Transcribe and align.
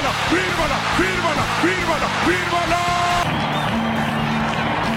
fírmala, 0.00 0.10
fírmala, 0.30 0.76
fírmala, 0.96 1.44
fírmala, 1.62 2.08
fírmala. 2.26 2.80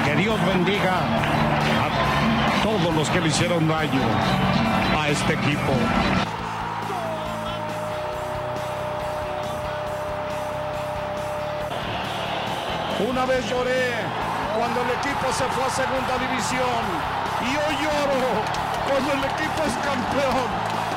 Que 0.05 0.15
Dios 0.15 0.45
bendiga 0.45 0.95
a 1.83 2.63
todos 2.63 2.95
los 2.95 3.09
que 3.09 3.19
le 3.21 3.27
hicieron 3.27 3.67
daño 3.67 4.01
a 4.97 5.09
este 5.09 5.33
equipo. 5.33 5.73
Una 13.09 13.25
vez 13.25 13.49
lloré 13.49 13.91
cuando 14.57 14.81
el 14.81 14.89
equipo 14.91 15.27
se 15.33 15.43
fue 15.45 15.63
a 15.65 15.69
segunda 15.69 16.17
división 16.19 16.83
y 17.41 17.49
hoy 17.57 17.75
lloro 17.83 18.63
cuando 18.87 19.11
el 19.13 19.23
equipo 19.25 19.63
es 19.67 19.73
campeón, 19.83 20.47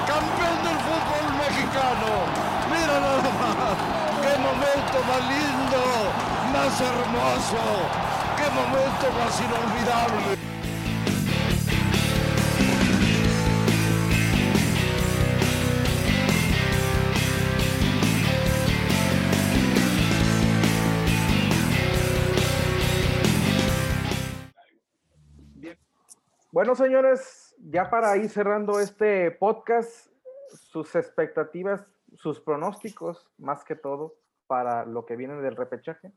campeón 0.06 0.56
del 0.62 0.78
fútbol 0.86 1.26
mexicano. 1.40 2.46
Mira 2.70 3.00
nada 3.00 3.35
momento 4.46 4.98
más 5.08 5.22
lindo, 5.34 5.82
más 6.52 6.80
hermoso, 6.80 7.62
qué 8.36 8.46
momento 8.50 9.06
más 9.18 9.40
inolvidable. 9.40 10.36
Bueno, 26.52 26.74
señores, 26.74 27.54
ya 27.58 27.90
para 27.90 28.16
ir 28.16 28.30
cerrando 28.30 28.80
este 28.80 29.30
podcast, 29.30 30.08
sus 30.54 30.94
expectativas, 30.94 31.84
sus 32.14 32.40
pronósticos, 32.40 33.28
más 33.36 33.62
que 33.62 33.74
todo, 33.74 34.14
para 34.46 34.84
lo 34.84 35.04
que 35.04 35.16
viene 35.16 35.34
del 35.36 35.56
repechaje. 35.56 36.12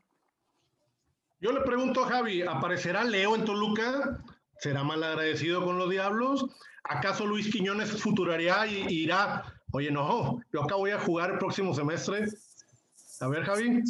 Yo 1.40 1.52
le 1.52 1.62
pregunto 1.62 2.04
a 2.04 2.08
Javi, 2.08 2.42
¿aparecerá 2.42 3.02
Leo 3.04 3.34
en 3.34 3.44
Toluca? 3.44 4.22
¿Será 4.58 4.84
mal 4.84 5.02
agradecido 5.02 5.64
con 5.64 5.78
los 5.78 5.88
diablos? 5.88 6.46
¿Acaso 6.84 7.26
Luis 7.26 7.50
Quiñones 7.50 7.90
futuraría 8.00 8.66
y 8.66 8.86
irá? 8.88 9.42
Oye, 9.72 9.90
no, 9.90 10.40
yo 10.52 10.62
acá 10.62 10.74
voy 10.74 10.90
a 10.90 11.00
jugar 11.00 11.30
el 11.30 11.38
próximo 11.38 11.72
semestre. 11.74 12.26
A 13.20 13.28
ver, 13.28 13.44
Javi. 13.44 13.82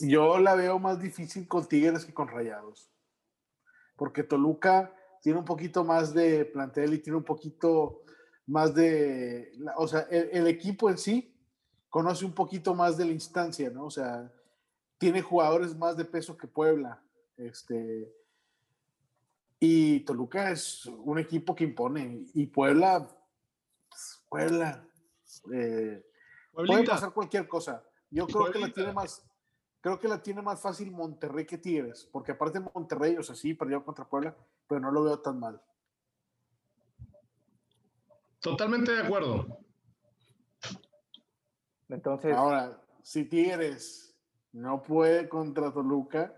Yo 0.00 0.38
la 0.38 0.54
veo 0.54 0.78
más 0.78 1.00
difícil 1.00 1.46
con 1.46 1.68
Tigres 1.68 2.04
que 2.04 2.14
con 2.14 2.28
Rayados. 2.28 2.90
Porque 3.96 4.24
Toluca 4.24 4.92
tiene 5.22 5.38
un 5.38 5.44
poquito 5.44 5.84
más 5.84 6.14
de 6.14 6.44
plantel 6.46 6.94
y 6.94 6.98
tiene 6.98 7.18
un 7.18 7.24
poquito 7.24 8.02
más 8.46 8.74
de, 8.74 9.52
o 9.76 9.86
sea, 9.86 10.06
el, 10.10 10.30
el, 10.32 10.46
equipo 10.46 10.90
en 10.90 10.98
sí 10.98 11.39
conoce 11.90 12.24
un 12.24 12.32
poquito 12.32 12.74
más 12.74 12.96
de 12.96 13.04
la 13.04 13.12
instancia, 13.12 13.68
¿no? 13.68 13.84
O 13.84 13.90
sea, 13.90 14.32
tiene 14.96 15.20
jugadores 15.20 15.76
más 15.76 15.96
de 15.96 16.04
peso 16.04 16.36
que 16.36 16.46
Puebla, 16.46 17.02
este, 17.36 18.14
y 19.58 20.00
Toluca 20.00 20.50
es 20.50 20.86
un 20.86 21.18
equipo 21.18 21.54
que 21.54 21.64
impone, 21.64 22.24
y 22.32 22.46
Puebla, 22.46 23.06
pues, 23.88 24.22
Puebla, 24.28 24.86
eh, 25.52 26.06
puede 26.52 26.86
pasar 26.86 27.12
cualquier 27.12 27.48
cosa. 27.48 27.84
Yo 28.10 28.26
creo 28.26 28.42
Pueblita. 28.42 28.58
que 28.58 28.66
la 28.66 28.74
tiene 28.74 28.92
más, 28.92 29.26
creo 29.80 29.98
que 29.98 30.08
la 30.08 30.22
tiene 30.22 30.42
más 30.42 30.60
fácil 30.60 30.90
Monterrey 30.92 31.44
que 31.44 31.58
Tigres, 31.58 32.08
porque 32.10 32.32
aparte 32.32 32.60
Monterrey, 32.60 33.16
o 33.16 33.22
sea, 33.22 33.34
sí, 33.34 33.54
perdió 33.54 33.84
contra 33.84 34.08
Puebla, 34.08 34.36
pero 34.68 34.80
no 34.80 34.92
lo 34.92 35.02
veo 35.02 35.18
tan 35.18 35.40
mal. 35.40 35.60
Totalmente 38.40 38.92
de 38.92 39.02
acuerdo. 39.02 39.59
Entonces. 41.90 42.34
Ahora, 42.36 42.80
si 43.02 43.24
Tigres 43.24 44.16
no 44.52 44.82
puede 44.82 45.28
contra 45.28 45.72
Toluca. 45.72 46.34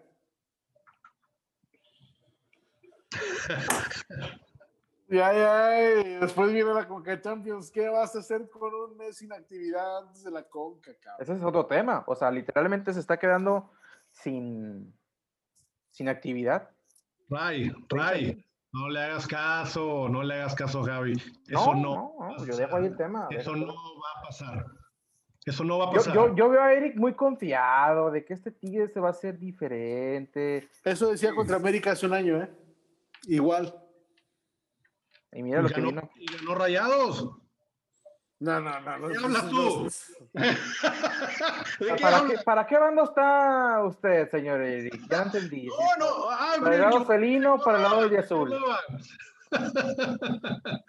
ya, 5.08 5.32
ya, 5.32 6.00
y 6.00 6.16
después 6.16 6.52
viene 6.52 6.72
la 6.72 6.88
Conca 6.88 7.20
Champions. 7.20 7.70
¿Qué 7.70 7.88
vas 7.88 8.16
a 8.16 8.20
hacer 8.20 8.48
con 8.48 8.72
un 8.74 8.96
mes 8.96 9.18
sin 9.18 9.32
actividad 9.32 9.98
antes 9.98 10.24
de 10.24 10.30
la 10.30 10.42
Conca, 10.44 10.92
cabrón? 11.00 11.22
Ese 11.22 11.34
es 11.34 11.42
otro 11.42 11.66
tema. 11.66 12.04
O 12.06 12.14
sea, 12.14 12.30
literalmente 12.30 12.92
se 12.92 13.00
está 13.00 13.18
quedando 13.18 13.70
sin, 14.10 14.94
sin 15.90 16.08
actividad. 16.08 16.70
Ray, 17.28 17.72
Ray, 17.88 18.44
no 18.72 18.88
le 18.88 19.00
hagas 19.00 19.26
caso, 19.26 20.08
no 20.08 20.22
le 20.22 20.34
hagas 20.34 20.54
caso, 20.54 20.82
Javi. 20.82 21.12
Eso 21.46 21.74
no. 21.74 22.14
no, 22.18 22.36
no 22.38 22.46
yo 22.46 22.56
dejo 22.56 22.76
ahí 22.76 22.86
el 22.86 22.96
tema. 22.96 23.28
Eso 23.30 23.54
no 23.54 23.66
va 23.66 24.20
a 24.20 24.22
pasar. 24.22 24.81
Eso 25.44 25.64
no 25.64 25.78
va 25.78 25.86
a 25.86 25.90
pasar. 25.90 26.14
Yo, 26.14 26.28
yo, 26.28 26.36
yo, 26.36 26.48
veo 26.50 26.62
a 26.62 26.72
Eric 26.72 26.96
muy 26.96 27.14
confiado 27.14 28.10
de 28.10 28.24
que 28.24 28.34
este 28.34 28.52
Tigre 28.52 28.88
se 28.88 29.00
va 29.00 29.08
a 29.08 29.10
hacer 29.10 29.38
diferente. 29.38 30.68
Eso 30.84 31.10
decía 31.10 31.34
contra 31.34 31.56
América 31.56 31.92
hace 31.92 32.06
un 32.06 32.14
año, 32.14 32.40
¿eh? 32.40 32.50
Igual. 33.24 33.74
Y 35.32 35.42
mira 35.42 35.62
lo 35.62 35.68
y 35.68 35.72
que 35.72 35.80
ganó, 35.80 35.90
vino. 35.90 36.10
Y 36.16 36.26
ganó 36.36 36.54
Rayados. 36.54 37.42
No, 38.38 38.60
no, 38.60 38.80
no. 38.80 38.98
no 38.98 39.08
¿Qué 39.08 39.16
hablas 39.24 39.48
tú? 39.48 39.88
¿De 40.32 40.56
qué 41.78 42.02
¿Para, 42.02 42.26
qué, 42.26 42.38
¿Para 42.44 42.66
qué 42.66 42.76
bando 42.78 43.04
está 43.04 43.84
usted, 43.84 44.28
señor 44.30 44.60
Eric? 44.60 45.00
Ya 45.08 45.22
entendí. 45.22 45.66
No, 45.66 45.74
no, 45.98 46.30
ah, 46.30 46.56
Para 46.60 46.74
el 46.74 46.80
lado 46.82 46.98
yo- 46.98 47.04
felino, 47.04 47.58
para 47.58 47.78
el 47.78 47.82
lado 47.84 48.08
de 48.08 48.18
azul. 48.18 48.52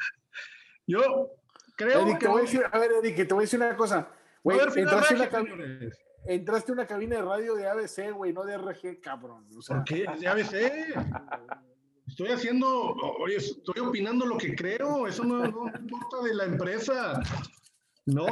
Yo 0.88 1.30
creo 1.75 2.02
Eric, 2.02 2.14
que 2.18 2.25
te 2.25 2.28
voy 2.28 2.40
a 2.40 2.41
decir, 2.41 2.66
a 2.70 2.78
ver, 2.78 2.91
Eric, 3.03 3.16
te 3.16 3.34
voy 3.34 3.44
a 3.44 3.46
decir 3.46 3.59
una 3.59 3.75
cosa. 3.78 4.08
A 4.46 4.54
entraste, 4.54 4.81
a 4.81 5.42
una 5.42 5.56
regia, 5.56 5.90
entraste 6.26 6.72
a 6.72 6.74
una 6.74 6.86
cabina 6.88 7.16
de 7.18 7.22
radio 7.22 7.56
de 7.56 7.68
ABC, 7.68 8.12
güey, 8.14 8.34
no 8.34 8.44
de 8.44 8.58
RG, 8.58 9.00
cabrón. 9.02 9.48
O 9.58 9.62
sea, 9.62 9.78
¿Por 9.78 9.86
qué? 9.86 10.06
Ves, 10.36 10.54
eh. 10.54 10.94
Estoy 12.08 12.30
haciendo, 12.31 12.68
oye, 13.20 13.38
estoy 13.38 13.80
opinando 13.82 14.26
lo 14.26 14.38
que 14.38 14.53
creo, 14.56 15.08
eso 15.08 15.24
no, 15.24 15.38
no 15.40 15.68
importa 15.80 16.22
de 16.24 16.34
la 16.36 16.44
empresa. 16.46 17.22
No. 18.06 18.26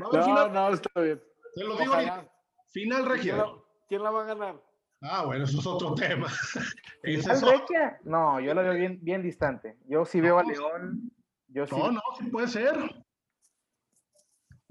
Va 0.00 0.08
a 0.12 0.16
no, 0.18 0.24
final, 0.24 0.52
no, 0.52 0.68
está 0.72 1.00
bien. 1.00 1.20
te 1.54 1.64
lo 1.64 1.76
digo 1.76 1.92
ahorita. 1.94 2.28
Final 2.70 3.02
¿Quién 3.02 3.12
regia. 3.12 3.36
la, 3.36 3.52
quién 3.88 4.02
la 4.02 4.10
va 4.10 4.22
a 4.22 4.26
ganar? 4.26 4.62
Ah, 5.02 5.24
bueno, 5.26 5.44
eso 5.44 5.58
es 5.58 5.66
otro 5.66 5.94
tema. 5.94 6.28
Ese 7.02 7.30
¿Al 7.30 7.36
es 7.36 7.42
otro- 7.42 7.58
Requia? 7.58 8.00
No, 8.04 8.40
yo 8.40 8.54
lo 8.54 8.62
veo 8.62 8.74
bien, 8.74 8.98
bien 9.02 9.20
distante. 9.22 9.76
Yo 9.86 10.04
sí 10.04 10.20
veo 10.20 10.38
a 10.38 10.42
No. 10.44 10.50
León. 10.50 11.12
Yo 11.48 11.66
sí. 11.66 11.74
No, 11.76 11.90
no, 11.92 12.00
sí 12.18 12.24
puede 12.30 12.48
ser. 12.48 12.74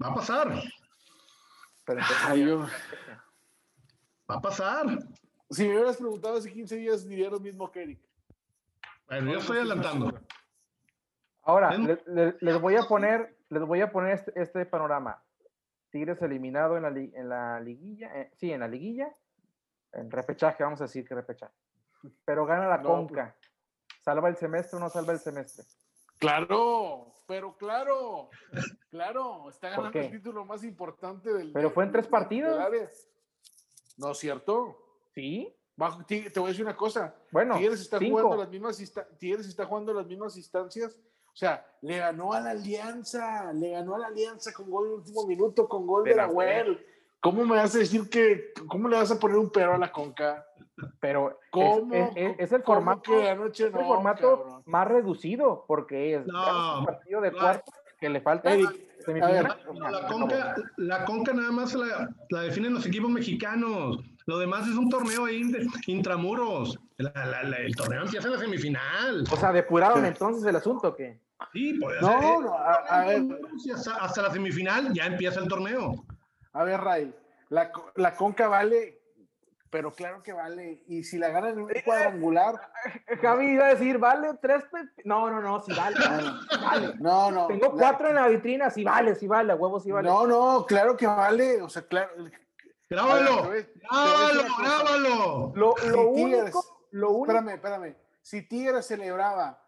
Va 0.02 0.08
a 0.08 0.14
pasar. 0.14 0.48
Pero 1.86 2.00
entonces- 2.00 2.26
Ay, 2.26 2.46
yo- 2.46 2.66
Va 4.30 4.36
a 4.36 4.40
pasar. 4.40 4.86
si 5.50 5.66
me 5.68 5.74
hubieras 5.76 5.96
preguntado 5.98 6.36
hace 6.38 6.52
15 6.52 6.76
días, 6.76 7.06
diría 7.06 7.30
lo 7.30 7.40
mismo 7.40 7.70
que 7.70 7.82
Eric. 7.82 8.00
Bueno, 9.06 9.32
yo 9.32 9.38
estoy 9.38 9.58
adelantando. 9.58 10.20
Ahora, 11.42 11.74
Es- 11.74 11.78
le- 11.80 12.02
le- 12.06 12.36
les 12.40 12.60
voy 12.60 12.76
a 12.76 12.82
poner, 12.84 13.36
les 13.50 13.62
voy 13.62 13.82
a 13.82 13.92
poner 13.92 14.12
este, 14.14 14.32
este 14.40 14.64
panorama. 14.66 15.22
Tigres 15.90 16.20
eliminado 16.22 16.76
en 16.76 16.82
la, 16.84 16.90
li- 16.90 17.12
en 17.14 17.28
la 17.28 17.60
liguilla, 17.60 18.18
eh, 18.18 18.30
sí, 18.36 18.50
en 18.50 18.60
la 18.60 18.68
liguilla, 18.68 19.14
en 19.92 20.10
repechaje, 20.10 20.64
vamos 20.64 20.80
a 20.80 20.84
decir 20.84 21.06
que 21.06 21.14
repechaje. 21.14 21.52
Pero 22.24 22.46
gana 22.46 22.66
la 22.66 22.78
No, 22.78 22.88
Conca. 22.88 23.36
¿Salva 24.02 24.28
el 24.28 24.36
semestre 24.36 24.76
o 24.78 24.80
no 24.80 24.88
salva 24.90 25.12
el 25.12 25.18
semestre? 25.20 25.64
Claro, 26.18 27.12
pero 27.26 27.56
claro, 27.56 28.30
claro, 28.94 29.48
está 29.50 29.74
¿Por 29.74 29.84
ganando 29.86 29.98
el 29.98 30.10
título 30.12 30.44
más 30.44 30.62
importante 30.62 31.32
del. 31.32 31.50
Pero 31.52 31.70
fue 31.70 31.82
en 31.84 31.90
tres 31.90 32.06
partidos. 32.06 32.56
No 33.96 34.12
es 34.12 34.18
cierto. 34.18 34.76
Sí. 35.14 35.52
Bajo- 35.76 36.04
te 36.06 36.30
voy 36.36 36.44
a 36.44 36.48
decir 36.50 36.64
una 36.64 36.76
cosa. 36.76 37.12
Bueno, 37.32 37.56
Tigres 37.56 37.80
está 37.80 37.98
cinco. 37.98 38.18
jugando 38.20 38.36
las 38.36 38.48
mismas 38.50 38.94
Tigres 39.18 39.48
está 39.48 39.66
jugando 39.66 39.92
las 39.92 40.06
mismas 40.06 40.36
instancias. 40.36 40.96
O 40.96 41.36
sea, 41.36 41.66
le 41.80 41.98
ganó 41.98 42.32
a 42.32 42.40
la 42.40 42.50
Alianza, 42.50 43.52
le 43.52 43.70
ganó 43.70 43.96
a 43.96 43.98
la 43.98 44.06
Alianza 44.06 44.52
con 44.52 44.70
gol 44.70 44.86
en 44.86 44.92
el 44.92 44.98
último 45.00 45.26
minuto, 45.26 45.68
con 45.68 45.84
gol 45.88 46.04
de 46.04 46.14
la 46.14 46.28
Well. 46.28 46.78
¿Cómo 47.20 47.44
me 47.44 47.56
vas 47.56 47.74
a 47.74 47.78
decir 47.78 48.08
que, 48.08 48.52
cómo 48.68 48.88
le 48.88 48.96
vas 48.96 49.10
a 49.10 49.18
poner 49.18 49.38
un 49.38 49.50
pero 49.50 49.74
a 49.74 49.78
la 49.78 49.90
Conca? 49.90 50.46
Pero 51.00 51.30
es- 51.30 51.36
¿Cómo? 51.50 51.92
es, 51.92 52.10
es- 52.14 52.36
es 52.38 52.52
el 52.52 52.62
¿Cómo 52.62 52.76
formato, 52.76 53.02
que 53.10 53.28
anoche 53.28 53.66
es 53.66 53.74
el 53.74 53.80
no, 53.80 53.86
formato 53.88 54.38
cabrón? 54.44 54.62
más 54.66 54.86
reducido, 54.86 55.64
porque 55.66 56.14
es 56.16 56.26
No, 56.26 56.78
un 56.80 56.84
partido 56.86 57.20
de 57.20 57.32
no. 57.32 57.38
cuarto 57.38 57.72
que 58.04 58.10
le 58.10 58.20
falta 58.20 58.52
Eric, 58.52 58.68
a 59.22 59.26
ver, 59.30 59.48
La 59.90 60.06
conca, 60.06 60.54
la 60.76 61.04
conca 61.06 61.32
nada 61.32 61.50
más 61.52 61.74
la, 61.74 62.10
la 62.28 62.40
definen 62.42 62.74
los 62.74 62.84
equipos 62.84 63.10
mexicanos. 63.10 63.98
Lo 64.26 64.38
demás 64.38 64.68
es 64.68 64.74
un 64.74 64.90
torneo 64.90 65.24
ahí 65.24 65.42
de- 65.50 65.66
intramuros. 65.86 66.78
La- 66.98 67.10
la- 67.14 67.42
la- 67.44 67.56
el 67.56 67.74
torneo 67.74 68.02
empieza 68.02 68.28
en 68.28 68.34
la 68.34 68.40
semifinal. 68.40 69.24
O 69.30 69.36
sea, 69.36 69.52
depuraron 69.52 70.04
entonces 70.04 70.44
el 70.44 70.56
asunto 70.56 70.94
que 70.94 71.18
Sí, 71.52 71.78
pues, 71.80 72.00
No, 72.02 72.10
eh, 72.12 72.36
no, 72.42 72.54
a, 72.54 72.74
a 72.74 73.04
ver, 73.06 73.22
hasta, 73.74 73.94
hasta 73.96 74.22
la 74.22 74.30
semifinal 74.30 74.92
ya 74.92 75.06
empieza 75.06 75.40
el 75.40 75.48
torneo. 75.48 76.04
a 76.52 76.64
ver, 76.64 76.80
Ray, 76.80 77.14
la, 77.48 77.70
la 77.96 78.14
Conca 78.14 78.48
vale 78.48 78.93
pero 79.74 79.92
claro 79.92 80.22
que 80.22 80.32
vale. 80.32 80.84
Y 80.86 81.02
si 81.02 81.18
la 81.18 81.30
ganan 81.30 81.54
en 81.54 81.62
un 81.62 81.72
cuadrangular, 81.84 82.54
Javi 83.20 83.46
iba 83.54 83.64
a 83.66 83.74
decir, 83.74 83.98
vale 83.98 84.28
tres. 84.40 84.62
No, 85.04 85.28
no, 85.28 85.40
no, 85.40 85.60
sí 85.62 85.72
vale. 85.76 85.96
vale. 86.64 86.94
no, 87.00 87.32
no. 87.32 87.48
Tengo 87.48 87.66
la- 87.66 87.72
cuatro 87.72 88.08
en 88.10 88.14
la 88.14 88.28
vitrina, 88.28 88.70
sí 88.70 88.84
vale, 88.84 89.16
sí 89.16 89.26
vale, 89.26 89.52
a 89.52 89.56
huevos 89.56 89.82
sí 89.82 89.90
vale. 89.90 90.08
No, 90.08 90.28
no, 90.28 90.64
claro 90.64 90.96
que 90.96 91.08
vale. 91.08 91.60
O 91.60 91.68
sea, 91.68 91.82
claro. 91.88 92.08
Ver, 92.22 92.40
Grábalo, 92.88 93.50
grábalo, 93.50 94.44
grábalo. 94.60 95.52
Lo, 95.56 95.74
Si 95.76 95.88
lo 95.88 96.12
Tigres- 96.12 96.42
único, 96.42 96.86
lo 96.92 97.10
único. 97.10 97.24
Espérame, 97.32 97.54
espérame. 97.56 97.96
Si 98.22 98.42
Tigres 98.46 98.86
celebraba 98.86 99.60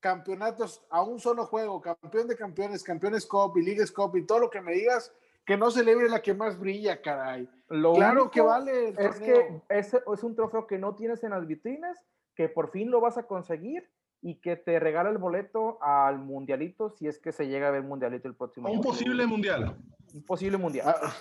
campeonatos 0.00 0.84
a 0.90 1.00
un 1.00 1.18
solo 1.18 1.46
juego, 1.46 1.80
campeón 1.80 2.28
de 2.28 2.36
campeones, 2.36 2.82
campeones 2.82 3.24
Cup 3.24 3.56
y 3.56 3.62
Ligas 3.62 3.90
Cup 3.90 4.16
y 4.18 4.26
todo 4.26 4.38
lo 4.40 4.50
que 4.50 4.60
me 4.60 4.72
digas, 4.72 5.14
que 5.46 5.56
no 5.56 5.70
celebre 5.70 6.08
la 6.08 6.20
que 6.20 6.34
más 6.34 6.58
brilla, 6.58 7.00
caray. 7.00 7.48
Lo 7.68 7.94
claro 7.94 8.30
que 8.30 8.40
vale 8.40 8.88
el 8.88 8.98
Es 8.98 9.18
torneo. 9.18 9.62
que 9.68 9.78
es, 9.78 9.94
es 9.94 10.22
un 10.24 10.34
trofeo 10.34 10.66
que 10.66 10.76
no 10.78 10.94
tienes 10.96 11.22
en 11.24 11.30
las 11.30 11.46
vitrinas, 11.46 12.04
que 12.34 12.48
por 12.48 12.70
fin 12.70 12.90
lo 12.90 13.00
vas 13.00 13.16
a 13.16 13.26
conseguir 13.26 13.88
y 14.20 14.40
que 14.40 14.56
te 14.56 14.78
regala 14.80 15.08
el 15.10 15.18
boleto 15.18 15.78
al 15.80 16.18
mundialito 16.18 16.90
si 16.90 17.06
es 17.06 17.18
que 17.20 17.30
se 17.32 17.46
llega 17.46 17.68
a 17.68 17.70
ver 17.70 17.82
mundialito 17.84 18.26
el 18.28 18.34
próximo 18.34 18.68
un 18.70 18.80
posible 18.80 19.24
mundial. 19.26 19.76
Un 20.12 20.22
posible 20.24 20.56
mundial. 20.58 20.86
Ah, 20.88 21.12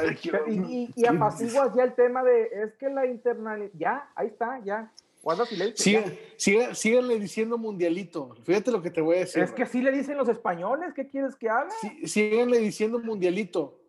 ay, 0.00 0.16
qué- 0.16 0.30
Pero- 0.30 0.48
y, 0.48 0.90
y, 0.96 1.02
y 1.02 1.06
apaciguas 1.06 1.74
ya 1.74 1.84
el 1.84 1.94
tema 1.94 2.22
de, 2.24 2.48
es 2.62 2.74
que 2.76 2.88
la 2.88 3.04
internal, 3.06 3.70
ya, 3.74 4.10
ahí 4.14 4.28
está, 4.28 4.58
ya, 4.64 4.90
guarda 5.26 5.44
silencio. 5.44 6.04
sigue- 6.36 6.72
síganle 6.76 7.18
diciendo 7.18 7.58
mundialito. 7.58 8.32
Fíjate 8.44 8.70
lo 8.70 8.80
que 8.80 8.92
te 8.92 9.00
voy 9.00 9.16
a 9.16 9.18
decir. 9.20 9.42
Es 9.42 9.50
que 9.50 9.64
así 9.64 9.82
le 9.82 9.90
dicen 9.90 10.16
los 10.16 10.28
españoles, 10.28 10.92
¿qué 10.94 11.08
quieres 11.08 11.34
que 11.34 11.48
haga? 11.48 11.68
Sí, 11.80 12.06
síganle 12.06 12.60
diciendo 12.60 13.00
mundialito 13.00 13.80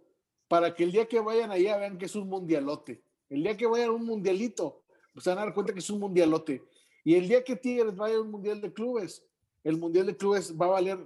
para 0.48 0.74
que 0.74 0.84
el 0.84 0.92
día 0.92 1.08
que 1.08 1.20
vayan 1.20 1.52
allá 1.52 1.78
vean 1.78 2.00
que 2.00 2.06
es 2.06 2.16
un 2.16 2.28
mundialote. 2.28 3.04
El 3.30 3.44
día 3.44 3.56
que 3.56 3.68
vayan 3.68 3.90
a 3.90 3.92
un 3.92 4.04
mundialito, 4.06 4.82
pues 5.14 5.26
se 5.26 5.30
van 5.30 5.38
a 5.38 5.42
dar 5.46 5.54
cuenta 5.54 5.74
que 5.74 5.80
es 5.80 5.90
un 5.92 6.00
mundialote. 6.00 6.64
Y 7.04 7.14
el 7.14 7.28
día 7.28 7.44
que 7.44 7.56
Tigres 7.56 7.96
vaya 7.96 8.16
a 8.16 8.22
un 8.22 8.32
mundial 8.32 8.60
de 8.60 8.74
clubes, 8.74 9.24
el 9.64 9.78
mundial 9.78 10.08
de 10.08 10.18
clubes 10.18 10.56
va 10.60 10.66
a 10.66 10.70
valer 10.70 10.98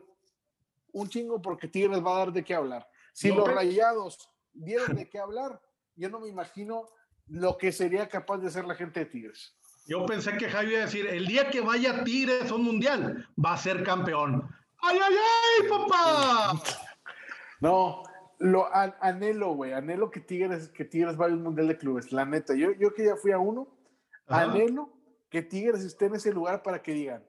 un 0.94 1.10
chingo 1.10 1.42
porque 1.42 1.68
Tigres 1.68 2.02
va 2.02 2.16
a 2.16 2.20
dar 2.20 2.32
de 2.32 2.42
qué 2.42 2.54
hablar. 2.54 2.88
Si 3.12 3.28
No, 3.28 3.36
los 3.36 3.44
pero- 3.46 3.58
rayados 3.58 4.30
dieron 4.54 4.96
de 4.96 5.10
qué 5.10 5.20
hablar, 5.20 5.62
yo 5.98 6.10
no 6.10 6.22
me 6.22 6.30
imagino 6.30 6.86
lo 7.28 7.58
que 7.58 7.74
sería 7.74 8.08
capaz 8.08 8.38
de 8.38 8.48
hacer 8.48 8.64
la 8.64 8.76
gente 8.76 9.02
de 9.02 9.06
Tigres. 9.08 9.58
Yo 9.88 10.06
pensé 10.06 10.38
que 10.38 10.48
Javi 10.50 10.70
iba 10.72 10.80
a 10.80 10.86
decir, 10.86 11.08
el 11.08 11.26
día 11.28 11.50
que 11.50 11.62
vaya 11.62 12.04
Tigres 12.04 12.52
a 12.52 12.56
un 12.56 12.64
mundial, 12.64 13.28
va 13.44 13.54
a 13.54 13.58
ser 13.58 13.84
campeón. 13.84 14.48
¡Ay, 14.82 15.00
ay, 15.04 15.16
ay, 15.64 15.70
papá! 15.70 16.54
No, 17.62 18.02
lo 18.40 18.74
an- 18.74 18.96
anhelo, 19.02 19.54
güey, 19.54 19.74
anhelo 19.74 20.10
que 20.10 20.20
Tigres, 20.20 20.70
que 20.70 20.84
Tigres 20.84 21.16
vaya 21.16 21.34
a 21.34 21.38
un 21.38 21.44
mundial 21.44 21.68
de 21.68 21.78
clubes, 21.78 22.12
la 22.12 22.26
neta. 22.26 22.56
Yo, 22.56 22.72
yo 22.72 22.92
que 22.94 23.06
ya 23.06 23.16
fui 23.16 23.32
a 23.32 23.38
uno, 23.38 23.68
Ajá. 24.26 24.46
anhelo 24.52 24.90
que 25.30 25.44
Tigres 25.44 25.84
esté 25.84 26.06
en 26.08 26.16
ese 26.16 26.34
lugar 26.34 26.64
para 26.64 26.82
que 26.82 26.92
digan, 26.94 27.24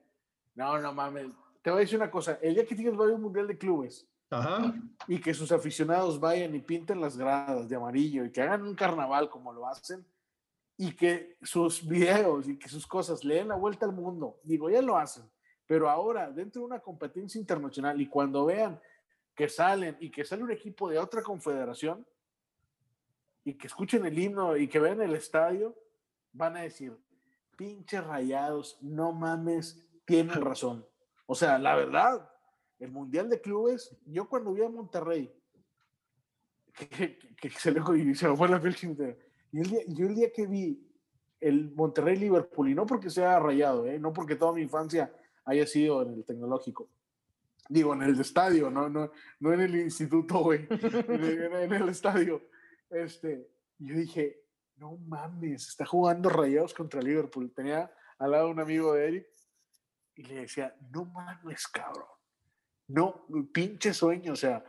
no, 0.55 0.78
no 0.78 0.93
mames, 0.94 1.26
te 1.60 1.70
voy 1.70 1.78
a 1.78 1.81
decir 1.81 1.98
una 1.98 2.10
cosa, 2.10 2.38
el 2.40 2.55
día 2.55 2.64
que 2.66 2.75
Tigres 2.75 2.96
vaya 2.96 3.12
a 3.12 3.16
un 3.16 3.22
mundial 3.22 3.46
de 3.46 3.58
clubes 3.58 4.08
Ajá. 4.31 4.72
y 5.06 5.20
que 5.20 5.34
sus 5.34 5.52
aficionados 5.52 6.19
vayan 6.19 6.55
y 6.55 6.60
pinten 6.60 7.00
las 7.02 7.19
gradas 7.19 7.69
de 7.69 7.76
amarillo 7.76 8.25
y 8.25 8.32
que 8.32 8.40
hagan 8.40 8.62
un 8.62 8.75
carnaval 8.75 9.28
como 9.28 9.52
lo 9.52 9.69
hacen 9.69 10.06
y 10.76 10.92
que 10.96 11.36
sus 11.42 11.86
videos 11.86 12.48
y 12.48 12.58
que 12.58 12.69
sus 12.69 12.86
cosas 12.86 13.24
le 13.24 13.36
den 13.36 13.48
la 13.48 13.54
vuelta 13.56 13.86
al 13.86 13.92
mundo, 13.92 14.40
digo, 14.42 14.70
ya 14.70 14.82
lo 14.82 14.96
hacen, 14.96 15.24
pero 15.66 15.88
ahora 15.88 16.30
dentro 16.30 16.60
de 16.62 16.66
una 16.66 16.80
competencia 16.80 17.38
internacional 17.38 18.00
y 18.00 18.08
cuando 18.08 18.46
vean 18.46 18.80
que 19.34 19.48
salen 19.48 19.96
y 20.00 20.10
que 20.10 20.24
sale 20.24 20.42
un 20.42 20.50
equipo 20.50 20.88
de 20.90 20.98
otra 20.98 21.22
confederación 21.22 22.06
y 23.44 23.54
que 23.54 23.66
escuchen 23.66 24.04
el 24.06 24.19
himno 24.19 24.56
y 24.56 24.69
que 24.69 24.78
vean 24.78 25.00
el 25.02 25.14
estadio, 25.14 25.76
van 26.32 26.56
a 26.56 26.62
decir, 26.62 26.96
pinches 27.56 28.04
rayados, 28.04 28.78
no 28.82 29.12
mames, 29.12 29.86
tienen 30.04 30.40
razón. 30.42 30.86
O 31.26 31.34
sea, 31.34 31.58
la 31.58 31.74
verdad, 31.76 32.28
el 32.78 32.90
Mundial 32.90 33.28
de 33.28 33.40
Clubes, 33.40 33.96
yo 34.06 34.28
cuando 34.28 34.52
vi 34.52 34.62
a 34.62 34.69
Monterrey, 34.69 35.32
que, 36.74 36.88
que- 36.88 37.19
que 37.36 37.50
se, 37.50 37.70
le, 37.72 37.80
y 37.98 38.14
se 38.14 38.28
me 38.28 38.36
fue 38.36 38.48
la 38.48 38.60
piel 38.60 38.74
chinita, 39.52 39.58
y 39.60 39.60
el 39.60 39.69
día, 39.69 39.81
yo 39.88 40.06
el 40.06 40.14
día 40.14 40.32
que 40.32 40.46
vi 40.46 40.88
el 41.40 41.72
Monterrey-Liverpool, 41.75 42.70
y 42.70 42.75
no 42.75 42.87
porque 42.87 43.10
sea 43.10 43.38
rayado, 43.38 43.87
¿eh? 43.87 43.99
no 43.99 44.12
porque 44.12 44.37
toda 44.37 44.52
mi 44.52 44.62
infancia 44.62 45.12
haya 45.44 45.66
sido 45.66 46.02
en 46.02 46.12
el 46.14 46.25
tecnológico, 46.25 46.88
digo, 47.69 47.93
en 47.94 48.02
el 48.02 48.19
estadio, 48.20 48.70
no, 48.70 48.88
no, 48.88 49.10
no 49.40 49.52
en 49.52 49.60
el 49.60 49.75
instituto, 49.76 50.38
güey, 50.40 50.66
en, 50.70 51.25
el- 51.25 51.54
en 51.54 51.72
el 51.72 51.88
estadio, 51.88 52.43
este, 52.90 53.49
yo 53.78 53.94
dije, 53.96 54.40
no 54.76 54.96
mames, 54.96 55.69
está 55.69 55.84
jugando 55.87 56.28
rayados 56.28 56.75
contra 56.75 57.00
Liverpool. 57.00 57.52
Tenía 57.55 57.90
al 58.19 58.31
lado 58.32 58.50
un 58.50 58.58
amigo 58.60 58.94
de 58.94 59.06
Eric 59.08 59.26
y 60.16 60.22
le 60.25 60.34
decía, 60.43 60.75
no 60.90 61.05
mames, 61.05 61.66
cabrón. 61.69 62.06
No, 62.88 63.26
pinche 63.52 63.94
sueño, 63.94 64.32
o 64.32 64.37
sea, 64.37 64.64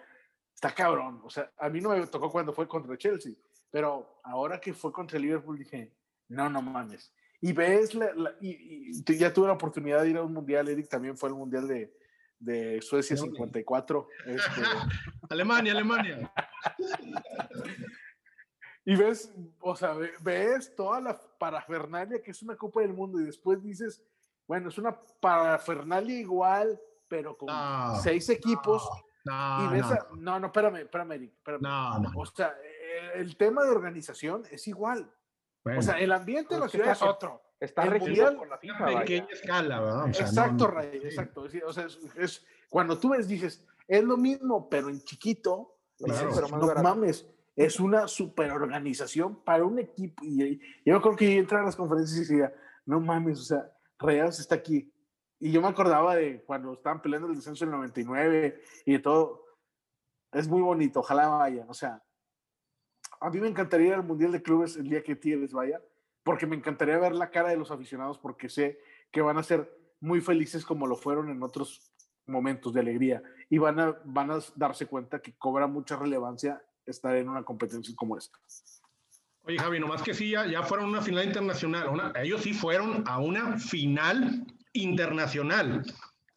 está 0.53 0.73
cabrón. 0.73 1.19
O 1.23 1.29
sea, 1.29 1.51
a 1.57 1.67
mí 1.69 1.81
no 1.81 1.89
me 1.89 2.05
tocó 2.07 2.31
cuando 2.31 2.53
fue 2.53 2.67
contra 2.67 2.95
Chelsea, 2.97 3.33
pero 3.73 4.19
ahora 4.23 4.61
que 4.61 4.71
fue 4.71 4.91
contra 4.91 5.17
Liverpool 5.17 5.57
dije, 5.57 5.91
no, 6.29 6.47
no 6.47 6.61
mames. 6.61 7.11
Y 7.41 7.53
ves, 7.53 7.95
la, 7.95 8.13
la- 8.13 8.35
y, 8.39 9.03
ya 9.17 9.33
tuve 9.33 9.47
la 9.47 9.53
oportunidad 9.53 10.03
de 10.03 10.11
ir 10.11 10.17
a 10.17 10.21
un 10.21 10.31
mundial, 10.31 10.67
Eric 10.69 10.87
también 10.87 11.17
fue 11.17 11.29
el 11.29 11.35
mundial 11.35 11.67
de, 11.67 11.91
de 12.37 12.79
Suecia 12.83 13.17
54. 13.17 14.07
este, 14.27 14.61
Alemania, 15.31 15.71
Alemania. 15.71 16.31
Y 18.85 18.97
ves, 18.97 19.33
o 19.61 19.75
sea, 19.77 19.93
ve- 19.93 20.11
ves 20.21 20.75
toda 20.75 20.99
la 20.99 21.17
parafernalia 21.39 22.21
que 22.21 22.31
es 22.31 22.43
una 22.43 22.57
Copa 22.57 22.81
del 22.81 22.93
Mundo 22.93 23.17
y 23.21 23.23
después 23.25 23.63
dices, 23.63 24.03
bueno, 24.45 24.67
es 24.67 24.77
una 24.77 24.93
parafernalia 25.21 26.19
igual, 26.19 26.77
pero 27.07 27.37
con 27.37 27.47
No, 27.47 27.95
seis 28.01 28.27
equipos. 28.29 28.85
No, 29.23 29.65
y 29.65 29.73
ves, 29.75 29.83
no, 29.83 29.87
a- 29.93 30.07
no, 30.17 30.39
no, 30.41 30.47
espérame, 30.47 30.75
espérame, 30.81 31.11
Eric, 31.13 31.31
espérame. 31.37 31.61
no, 31.61 31.99
no. 31.99 32.11
O 32.17 32.25
sea, 32.25 32.53
el 33.15 33.35
tema 33.37 33.63
de 33.63 33.69
organización 33.71 34.43
es 34.51 34.67
igual. 34.67 35.11
Bueno, 35.63 35.79
O 35.79 35.81
sea, 35.81 35.99
el 35.99 36.11
ambiente 36.11 36.53
de 36.55 36.59
la 36.59 36.67
ciudad 36.69 36.91
es 36.91 37.01
otro. 37.01 37.41
Está 37.59 37.83
el 37.83 37.91
regido 37.91 38.09
mundial- 38.09 38.35
por 38.37 38.49
la 38.49 38.57
FIFA, 38.57 38.75
una 38.75 38.85
vaya. 38.85 38.99
pequeña 38.99 39.27
escala, 39.31 39.79
¿verdad? 39.79 40.03
O 40.09 40.13
sea, 40.13 40.25
exacto, 40.25 40.65
no- 40.67 40.71
Ray, 40.71 40.97
exacto. 41.03 41.49
Sí, 41.49 41.61
O 41.61 41.71
sea, 41.71 41.85
es, 41.85 41.99
es- 42.17 42.45
cuando 42.69 42.97
tú 42.99 43.09
ves, 43.09 43.27
dices, 43.27 43.65
es 43.87 44.03
lo 44.03 44.17
mismo, 44.17 44.69
pero 44.69 44.89
en 44.89 45.01
chiquito. 45.01 45.77
Claro. 45.97 46.13
dices, 46.27 46.35
Pero 46.35 46.49
más 46.49 46.59
no 46.61 46.67
barato". 46.67 46.83
mames, 46.89 47.29
es 47.55 47.79
una 47.79 48.07
superorganización 48.07 49.43
para 49.43 49.63
un 49.63 49.79
equipo. 49.79 50.23
Y 50.25 50.59
yo 50.85 51.01
creo 51.01 51.15
que 51.15 51.33
yo 51.35 51.39
entraba 51.39 51.63
a 51.63 51.65
las 51.67 51.75
conferencias 51.75 52.17
y 52.17 52.33
decía, 52.33 52.53
no 52.85 52.99
mames, 52.99 53.39
o 53.39 53.43
sea, 53.43 53.71
Rayados 53.99 54.39
está 54.39 54.55
aquí. 54.55 54.91
Y 55.39 55.51
yo 55.51 55.61
me 55.61 55.67
acordaba 55.67 56.15
de 56.15 56.43
cuando 56.43 56.73
estaban 56.73 57.01
peleando 57.01 57.27
el 57.29 57.35
descenso 57.35 57.63
en 57.63 57.69
el 57.69 57.77
99 57.77 58.61
y 58.85 58.93
de 58.93 58.99
todo. 58.99 59.45
Es 60.31 60.47
muy 60.47 60.61
bonito, 60.61 60.99
ojalá 61.01 61.27
vayan. 61.27 61.69
O 61.69 61.73
sea, 61.73 62.01
a 63.23 63.29
mí 63.29 63.39
me 63.39 63.47
encantaría 63.47 63.87
ir 63.87 63.93
al 63.93 64.03
Mundial 64.03 64.31
de 64.31 64.41
Clubes 64.41 64.75
el 64.75 64.89
día 64.89 65.01
que 65.03 65.15
Tigres 65.15 65.53
vaya, 65.53 65.81
porque 66.23 66.45
me 66.45 66.55
encantaría 66.55 66.97
ver 66.97 67.13
la 67.13 67.29
cara 67.31 67.49
de 67.49 67.57
los 67.57 67.71
aficionados, 67.71 68.17
porque 68.17 68.49
sé 68.49 68.79
que 69.11 69.21
van 69.21 69.37
a 69.37 69.43
ser 69.43 69.69
muy 69.99 70.21
felices 70.21 70.65
como 70.65 70.87
lo 70.87 70.95
fueron 70.95 71.29
en 71.29 71.41
otros 71.41 71.89
momentos 72.25 72.73
de 72.73 72.79
alegría 72.81 73.21
y 73.49 73.57
van 73.57 73.79
a, 73.79 73.97
van 74.05 74.31
a 74.31 74.39
darse 74.55 74.85
cuenta 74.85 75.21
que 75.21 75.33
cobra 75.33 75.67
mucha 75.67 75.95
relevancia 75.95 76.61
estar 76.85 77.15
en 77.15 77.29
una 77.29 77.43
competencia 77.43 77.93
como 77.95 78.17
esta. 78.17 78.37
Oye, 79.45 79.57
Javi, 79.57 79.79
nomás 79.79 80.01
que 80.01 80.13
sí, 80.13 80.31
ya, 80.31 80.45
ya 80.45 80.63
fueron 80.63 80.87
a 80.87 80.89
una 80.89 81.01
final 81.01 81.25
internacional. 81.25 81.89
una- 81.89 82.13
ellos 82.21 82.41
sí 82.41 82.53
fueron 82.53 83.03
a 83.07 83.19
una 83.19 83.57
final 83.57 84.45
internacional. 84.73 85.83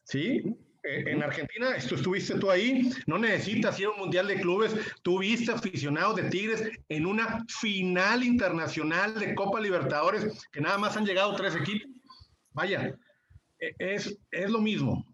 ¿Sí? 0.04 0.56
En 0.88 1.22
Argentina, 1.22 1.76
estu- 1.76 1.96
estuviste 1.96 2.38
tú 2.38 2.50
ahí, 2.50 2.90
no 3.06 3.18
necesitas 3.18 3.78
ir 3.80 3.86
a 3.86 3.90
un 3.90 3.98
mundial 3.98 4.28
de 4.28 4.40
clubes, 4.40 4.74
tú 5.02 5.18
viste 5.18 5.50
aficionados 5.52 6.16
de 6.16 6.24
Tigres 6.30 6.68
en 6.88 7.06
una 7.06 7.44
final 7.48 8.22
internacional 8.22 9.18
de 9.18 9.34
Copa 9.34 9.60
Libertadores, 9.60 10.46
que 10.52 10.60
nada 10.60 10.78
más 10.78 10.96
han 10.96 11.04
llegado 11.04 11.34
tres 11.34 11.56
equipos. 11.56 11.90
Vaya, 12.52 12.96
e- 13.58 13.74
es, 13.78 14.16
es 14.30 14.50
lo 14.50 14.60
mismo. 14.60 15.04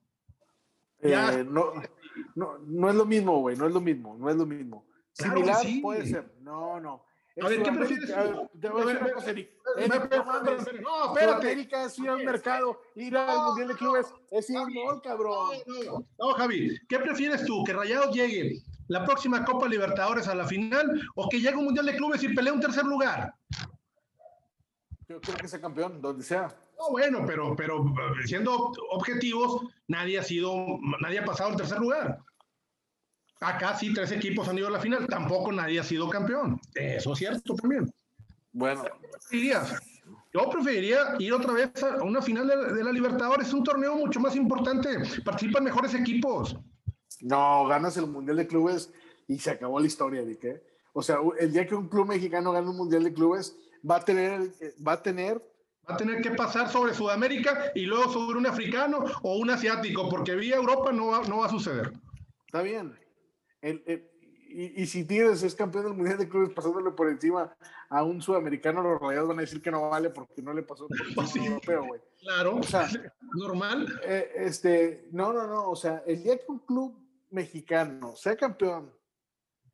Ya. 1.03 1.33
Eh, 1.33 1.45
no, 1.45 1.73
no, 2.35 2.59
no 2.59 2.89
es 2.91 2.95
lo 2.95 3.05
mismo, 3.07 3.41
güey, 3.41 3.57
no 3.57 3.67
es 3.67 3.73
lo 3.73 3.81
mismo, 3.81 4.17
no 4.19 4.29
es 4.31 4.37
lo 4.37 4.47
mismo. 4.47 4.87
Claro 5.17 5.35
Similar 5.37 5.57
sí. 5.63 5.81
puede 5.81 6.07
ser, 6.07 6.33
no, 6.43 6.79
no. 6.81 7.05
A 7.41 7.49
ver, 7.49 7.63
¿qué 7.63 7.73
prefieres 7.73 8.09
tú? 8.09 8.15
a 8.15 8.23
ver, 8.25 8.51
Te 8.61 8.69
voy 8.69 8.81
a 8.81 8.83
A 8.83 8.87
ver, 8.87 8.97
decir 8.97 9.03
una 9.03 9.11
a 9.11 9.15
cosa, 9.15 9.27
ver, 9.27 9.39
Eric. 9.39 9.51
espera, 9.77 9.97
Eric, 9.97 10.05
espera, 10.05 10.81
no 10.83 11.07
espérate. 11.07 11.41
Sudamérica 11.41 11.85
es 11.85 11.99
ir 11.99 12.09
al 12.11 12.25
mercado, 12.25 12.81
ir 12.95 13.17
al 13.17 13.39
Mundial 13.39 13.69
de 13.69 13.75
Clubes, 13.75 14.07
es 14.31 14.51
ir 14.51 14.57
cabrón. 15.03 15.57
No, 16.19 16.27
Javi, 16.35 16.79
¿qué 16.89 16.99
prefieres 16.99 17.45
tú? 17.47 17.65
¿Que 17.65 17.73
Rayados 17.73 18.15
llegue 18.15 18.59
la 18.89 19.05
próxima 19.05 19.45
Copa 19.45 19.67
Libertadores 19.69 20.29
a 20.29 20.35
la 20.35 20.47
final 20.47 21.01
o 21.15 21.29
que 21.29 21.41
llegue 21.41 21.57
un 21.57 21.65
Mundial 21.65 21.87
de 21.87 21.97
Clubes 21.97 22.23
y 22.23 22.35
pelee 22.35 22.53
un 22.53 22.61
tercer 22.61 22.85
lugar? 22.85 23.35
Yo 25.09 25.21
creo 25.21 25.37
que 25.37 25.49
sea 25.49 25.61
campeón, 25.61 26.01
donde 26.03 26.23
sea. 26.23 26.55
No, 26.79 26.91
bueno, 26.91 27.25
pero, 27.27 27.55
pero 27.57 27.85
siendo 28.27 28.73
objetivos, 28.91 29.63
nadie 29.87 30.19
ha 30.19 30.23
sido, 30.23 30.55
nadie 31.01 31.21
ha 31.21 31.25
pasado 31.25 31.51
al 31.51 31.57
tercer 31.57 31.79
lugar. 31.79 32.19
Acá 33.43 33.77
sí 33.77 33.93
tres 33.93 34.13
equipos 34.13 34.49
han 34.49 34.59
ido 34.59 34.69
a 34.69 34.71
la 34.71 34.81
final, 34.81 35.07
tampoco 35.07 35.53
nadie 35.53 35.81
ha 35.81 35.85
sido 35.85 36.09
campeón. 36.09 36.61
Eso 36.75 37.13
es 37.13 37.19
cierto 37.19 37.55
también. 37.55 37.93
Bueno? 38.53 38.85
Yo 40.35 40.49
preferiría 40.51 41.17
ir 41.19 41.33
otra 41.33 41.53
vez 41.53 41.83
a 41.83 42.03
una 42.03 42.23
final 42.23 42.47
de, 42.47 42.75
de 42.75 42.85
la 42.85 42.93
Libertadores. 42.93 43.49
Es 43.49 43.55
un 43.55 43.65
torneo 43.65 43.97
mucho 43.97 44.21
más 44.21 44.35
importante. 44.37 44.89
Participan 45.25 45.65
mejores 45.65 45.95
equipos. 45.95 46.57
no, 47.21 47.67
ganas 47.67 47.97
el 47.97 48.07
Mundial 48.07 48.39
de 48.39 48.47
Clubes 48.47 48.91
y 49.29 49.39
se 49.39 49.51
acabó 49.51 49.79
la 49.79 49.87
historia, 49.87 50.23
¿de 50.25 50.39
qué? 50.39 50.63
O 50.95 51.03
sea, 51.03 51.19
el 51.39 51.53
día 51.53 51.67
que 51.67 51.75
un 51.75 51.89
club 51.89 52.07
mexicano 52.07 52.53
gane 52.53 52.69
un 52.69 52.77
Mundial 52.77 53.05
de 53.05 53.13
Clubes, 53.13 53.57
va 53.89 53.97
a 53.97 54.05
tener, 54.05 54.53
eh, 54.61 54.75
va 54.87 54.93
a 54.93 55.03
tener, 55.03 55.43
Va 55.89 55.95
a 55.95 55.97
tener 55.97 56.23
que 56.23 56.31
pasar 56.31 56.71
sobre 56.71 56.95
Sudamérica 56.95 57.73
y 57.75 57.87
luego 57.87 58.13
sobre 58.13 58.39
un 58.39 58.47
africano 58.47 59.05
o 59.23 59.37
un 59.37 59.51
asiático, 59.51 60.09
porque 60.09 60.37
vía 60.37 60.55
Europa 60.55 60.93
no 60.93 61.09
va, 61.09 61.23
no 61.25 61.39
va 61.39 61.47
a 61.47 61.51
suceder. 61.51 61.93
está 62.47 62.63
bien. 62.63 62.97
El- 63.63 63.83
el- 63.87 64.09
y, 64.55 64.83
y 64.83 64.87
si 64.87 65.05
Tigres 65.07 65.43
es 65.43 65.55
campeón 65.55 65.85
del 65.85 65.95
Mundial 65.95 66.19
de 66.19 66.29
Clubes 66.29 66.51
pasándole 66.55 66.91
por 66.91 67.09
encima 67.09 67.57
a 67.89 68.03
un 68.03 68.21
sudamericano, 68.21 68.83
los 68.83 69.01
rayados 69.01 69.29
van 69.29 69.39
a 69.39 69.43
decir 69.43 69.63
que 69.63 69.71
no 69.71 69.89
vale 69.89 70.11
porque 70.11 70.43
no 70.43 70.53
le 70.53 70.63
pasó 70.63 70.87
por 70.89 71.25
encima 71.25 71.47
a 71.47 71.49
un 71.49 71.53
europeo, 71.55 71.87
güey. 71.87 72.01
Claro, 72.21 72.57
O 72.57 72.63
sea, 72.63 72.87
normal. 73.35 73.87
Eh, 74.05 74.31
este, 74.37 75.09
no, 75.11 75.33
no, 75.33 75.47
no, 75.47 75.71
o 75.71 75.77
sea, 75.77 76.03
el 76.07 76.23
día 76.23 76.37
que 76.37 76.45
un 76.49 76.59
club 76.59 76.99
mexicano 77.31 78.15
sea 78.15 78.37
campeón 78.37 78.93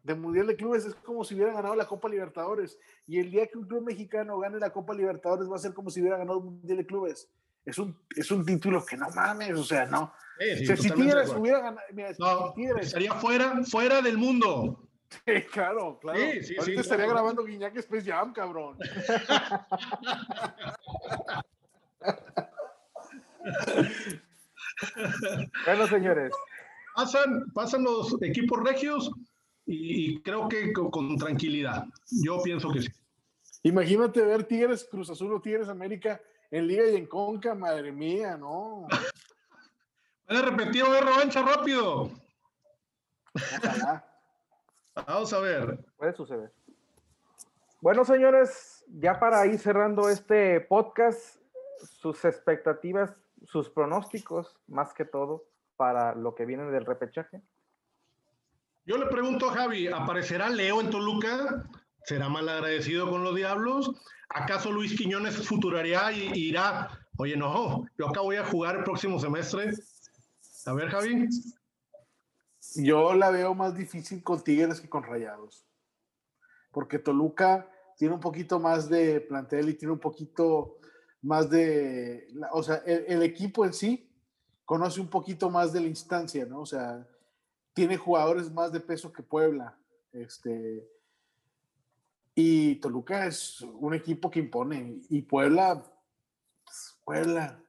del 0.05 0.17
Mundial 0.21 0.47
de 0.47 0.55
Clubes 0.57 0.85
es 0.87 0.95
como 0.95 1.25
si 1.25 1.35
hubiera 1.35 1.53
ganado 1.53 1.75
la 1.75 1.87
Copa 1.89 2.09
Libertadores. 2.09 2.79
Y 3.05 3.19
el 3.19 3.33
día 3.33 3.49
que 3.49 3.59
un 3.59 3.67
club 3.67 3.83
mexicano 3.83 4.39
gane 4.39 4.61
la 4.61 4.71
Copa 4.73 4.95
Libertadores 4.95 5.51
va 5.51 5.57
a 5.57 5.59
ser 5.59 5.75
como 5.75 5.91
si 5.91 6.01
hubiera 6.01 6.19
ganado 6.19 6.39
el 6.39 6.45
Mundial 6.45 6.79
de 6.79 6.87
Clubes. 6.87 7.29
Es 7.69 7.77
un, 7.79 7.95
es 8.17 8.31
un 8.31 8.47
título 8.47 8.83
que 8.85 8.97
no 8.97 9.11
mames, 9.11 9.53
o 9.53 9.63
sea, 9.63 9.85
no. 9.85 10.15
Sí, 10.39 10.57
sí, 10.57 10.63
O 10.63 10.67
sea, 10.69 10.77
si 10.79 10.91
Tigres 10.91 11.31
hubiera 11.37 11.59
ganado, 11.61 11.87
mira, 11.93 12.15
si 12.15 12.23
No, 12.23 12.55
Tigres, 12.55 12.87
estaría 12.87 13.13
fuera, 13.13 13.63
fuera 13.65 14.01
del 14.01 14.17
mundo. 14.17 14.89
Sí, 15.27 15.43
claro, 15.53 15.99
claro. 16.01 16.19
Sí, 16.19 16.45
sí, 16.45 16.57
Ahorita 16.59 16.65
sí, 16.65 16.81
estaría 16.81 17.05
claro. 17.05 17.21
grabando 17.21 17.45
Guiñac 17.45 17.77
Space 17.77 18.11
Jam, 18.11 18.33
cabrón. 18.33 18.79
Bueno, 25.67 25.87
señores, 25.89 26.33
Pasan, 26.95 27.51
pasan 27.53 27.83
los 27.85 28.17
equipos 28.23 28.63
regios 28.65 29.11
y, 29.67 30.15
y 30.15 30.23
creo 30.23 30.49
que 30.49 30.73
con, 30.73 30.91
con 30.91 31.17
tranquilidad. 31.17 31.85
Yo 32.25 32.41
pienso 32.43 32.71
que 32.73 32.83
sí. 32.83 32.89
Imagínate 33.65 34.21
ver 34.23 34.45
Tigres 34.45 34.87
Cruz 34.91 35.11
Azul 35.11 35.33
o 35.35 35.41
Tigres 35.41 35.69
América 35.69 36.21
en 36.51 36.67
Liga 36.67 36.87
y 36.87 36.97
en 36.97 37.07
Conca, 37.07 37.55
madre 37.55 37.93
mía, 37.93 38.37
no. 38.37 38.87
Van 40.29 40.37
a 40.37 40.43
repetir, 40.43 40.83
haber 40.85 41.05
revancha 41.05 41.43
rápido. 41.43 42.11
Ojalá. 43.35 44.05
Vamos 45.07 45.33
a 45.33 45.39
ver. 45.41 45.79
puede 45.97 46.13
suceder. 46.13 46.53
Bueno, 47.81 48.05
señores, 48.05 48.85
ya 48.89 49.19
para 49.21 49.47
ir 49.47 49.59
cerrando 49.59 50.09
este 50.09 50.61
podcast, 50.61 51.37
sus 51.83 52.25
expectativas, 52.25 53.15
sus 53.45 53.71
pronósticos, 53.71 54.59
más 54.67 54.93
que 54.93 55.05
todo, 55.05 55.45
para 55.77 56.15
lo 56.15 56.35
que 56.35 56.45
viene 56.45 56.65
del 56.65 56.85
repechaje. 56.85 57.41
Yo 58.85 58.99
le 58.99 59.07
pregunto 59.07 59.49
a 59.49 59.53
Javi, 59.53 59.87
¿aparecerá 59.87 60.49
Leo 60.49 60.81
en 60.81 60.91
Toluca? 60.91 61.69
¿Será 62.09 62.31
mal 62.31 62.49
agradecido 62.49 63.11
con 63.11 63.23
los 63.23 63.37
diablos? 63.37 63.93
¿Acaso 64.31 64.73
Luis 64.73 64.97
Quiñones 64.97 65.47
futuraría 65.47 66.11
y 66.11 66.33
irá? 66.39 66.89
Oye, 67.19 67.37
no, 67.37 67.85
yo 67.99 68.09
acá 68.09 68.23
voy 68.23 68.37
a 68.37 68.47
jugar 68.47 68.77
el 68.77 68.85
próximo 68.85 69.21
semestre. 69.21 69.73
A 70.65 70.73
ver, 70.73 70.89
Javi. 70.89 71.29
Yo 72.77 73.13
la 73.13 73.29
veo 73.29 73.55
más 73.55 73.77
difícil 73.77 74.23
con 74.23 74.43
Tigres 74.43 74.81
que 74.81 74.89
con 74.89 75.03
Rayados. 75.03 75.67
Porque 76.73 76.99
Toluca 76.99 77.71
tiene 77.99 78.15
un 78.15 78.21
poquito 78.21 78.59
más 78.59 78.89
de 78.89 79.21
plantel 79.21 79.69
y 79.69 79.75
tiene 79.75 79.93
un 79.93 80.01
poquito 80.01 80.79
más 81.21 81.51
de. 81.51 82.27
O 82.53 82.63
sea, 82.63 82.77
el, 82.87 83.05
el 83.07 83.23
equipo 83.23 83.67
en 83.67 83.75
sí 83.75 84.11
conoce 84.65 84.99
un 85.03 85.11
poquito 85.11 85.51
más 85.51 85.75
de 85.75 85.83
la 85.83 85.89
instancia, 85.89 86.47
¿no? 86.47 86.61
O 86.61 86.67
sea, 86.67 87.07
tiene 87.75 87.99
jugadores 87.99 88.51
más 88.51 88.73
de 88.73 88.81
peso 88.81 89.13
que 89.13 89.23
Puebla. 89.23 89.79
Este. 90.11 90.89
Y 92.41 92.77
Toluca 92.77 93.27
es 93.27 93.63
un 93.63 93.95
equipo 93.95 94.31
que 94.31 94.39
impone. 94.39 95.01
Y 95.09 95.23
Puebla. 95.23 95.83
pues, 96.65 97.01
Puebla. 97.05 97.61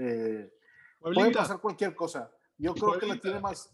eh, 0.00 0.52
puede 0.98 1.30
pasar 1.32 1.60
cualquier 1.60 1.94
cosa. 1.94 2.28
Yo 2.58 2.74
creo 2.74 2.98
que 2.98 3.06
la 3.06 3.20
tiene 3.20 3.38
más, 3.38 3.72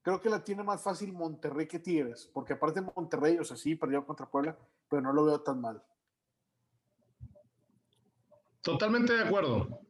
creo 0.00 0.22
que 0.22 0.30
la 0.30 0.42
tiene 0.42 0.62
más 0.62 0.80
fácil 0.80 1.12
Monterrey 1.12 1.68
que 1.68 1.80
Tigres, 1.80 2.30
porque 2.32 2.54
aparte 2.54 2.80
Monterrey, 2.80 3.36
o 3.36 3.44
sea, 3.44 3.58
sí, 3.58 3.74
perdió 3.74 4.06
contra 4.06 4.24
Puebla, 4.24 4.56
pero 4.88 5.02
no 5.02 5.12
lo 5.12 5.26
veo 5.26 5.42
tan 5.42 5.60
mal. 5.60 5.84
Totalmente 8.62 9.12
de 9.12 9.24
acuerdo. 9.24 9.82